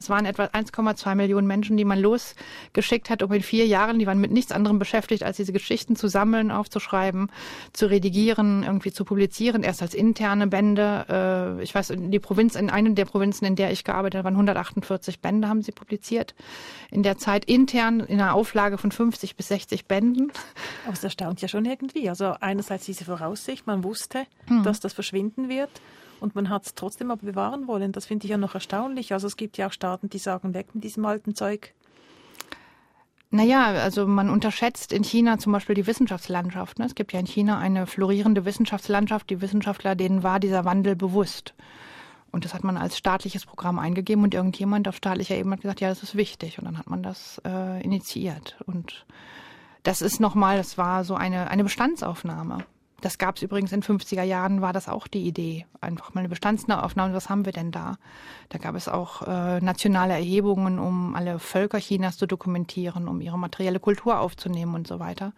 [0.00, 4.06] es waren etwa 1,2 Millionen Menschen, die man losgeschickt hat, um in vier Jahren, die
[4.06, 7.30] waren mit nichts anderem beschäftigt, als diese Geschichten zu sammeln, aufzuschreiben,
[7.72, 11.58] zu redigieren, irgendwie zu publizieren, erst als interne Bände.
[11.58, 14.34] Äh, ich weiß, die Provinz, in einer der Provinzen, in der ich gearbeitet habe, waren
[14.34, 16.34] 148 Bände, haben sie publiziert.
[16.90, 20.32] In der Zeit intern in einer Auflage von 50 bis 60 Bänden.
[20.84, 22.08] Aber es erstaunt ja schon irgendwie.
[22.08, 24.62] Also einerseits diese Voraussicht, man wusste, hm.
[24.62, 25.70] dass das verschwinden wird
[26.20, 27.92] und man hat es trotzdem aber bewahren wollen.
[27.92, 29.12] Das finde ich ja noch erstaunlich.
[29.12, 31.74] Also es gibt ja auch Staaten, die sagen, weg mit diesem alten Zeug.
[33.30, 36.78] Naja, also man unterschätzt in China zum Beispiel die Wissenschaftslandschaft.
[36.78, 36.86] Ne?
[36.86, 39.28] Es gibt ja in China eine florierende Wissenschaftslandschaft.
[39.28, 41.54] Die Wissenschaftler, denen war dieser Wandel bewusst.
[42.30, 45.80] Und das hat man als staatliches Programm eingegeben und irgendjemand auf staatlicher Ebene hat gesagt,
[45.80, 46.58] ja, das ist wichtig.
[46.58, 48.56] Und dann hat man das äh, initiiert.
[48.66, 49.06] Und
[49.82, 52.64] das ist nochmal, das war so eine, eine Bestandsaufnahme.
[53.00, 55.66] Das gab es übrigens in 50er Jahren, war das auch die Idee.
[55.80, 57.96] Einfach mal eine Bestandsaufnahme, was haben wir denn da?
[58.48, 63.38] Da gab es auch äh, nationale Erhebungen, um alle Völker Chinas zu dokumentieren, um ihre
[63.38, 65.32] materielle Kultur aufzunehmen und so weiter.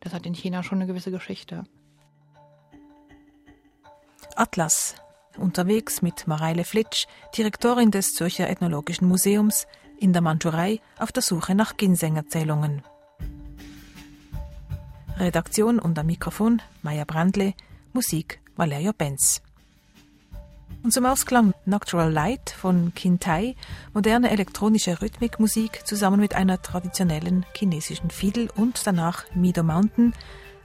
[0.00, 1.64] Das hat in China schon eine gewisse Geschichte.
[4.36, 4.94] Atlas.
[5.38, 7.06] Unterwegs mit Mareile Flitsch,
[7.36, 9.66] Direktorin des Zürcher Ethnologischen Museums,
[9.98, 12.82] in der Mandschurei auf der Suche nach Ginseng-Erzählungen.
[15.18, 17.54] Redaktion und am Mikrofon Maya Brandle,
[17.92, 19.42] Musik Valerio Benz.
[20.82, 23.54] Und zum Ausklang Nocturnal Light von Kintai,
[23.94, 30.12] moderne elektronische Rhythmikmusik zusammen mit einer traditionellen chinesischen Fiedel und danach Mido Mountain,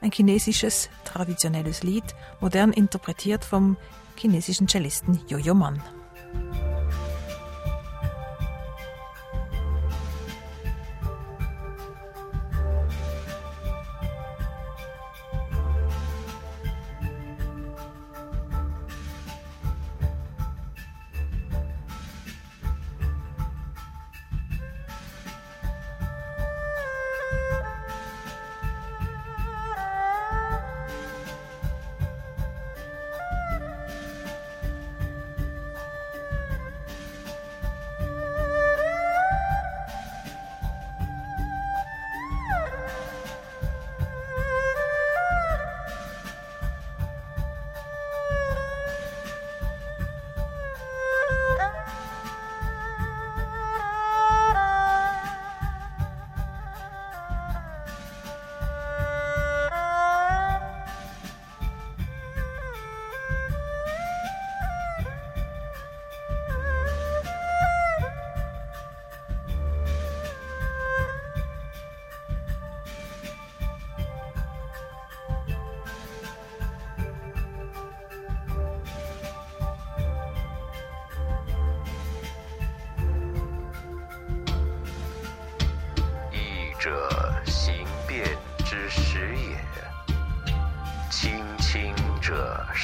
[0.01, 3.77] ein chinesisches traditionelles Lied, modern interpretiert vom
[4.15, 5.21] chinesischen Cellisten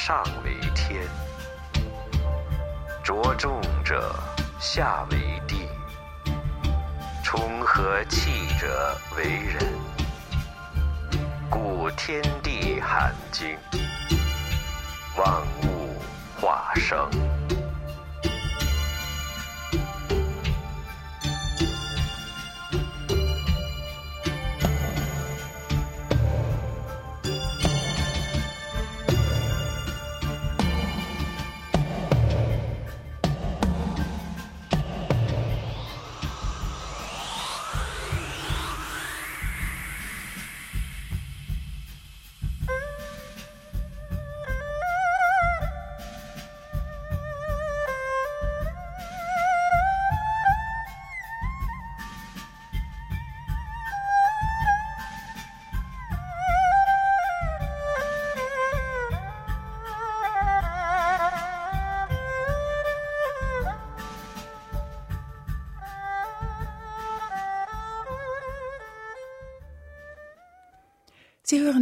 [0.06, 1.02] 上为天，
[3.02, 4.14] 着重者
[4.60, 5.66] 下为地，
[7.24, 9.64] 充和气者为人。
[11.50, 13.58] 故天地含经，
[15.16, 15.96] 万物
[16.38, 17.10] 化生。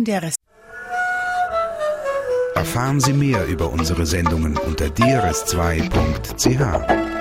[0.03, 0.37] Der Rest.
[2.55, 7.20] Erfahren Sie mehr über unsere Sendungen unter drs2.ch.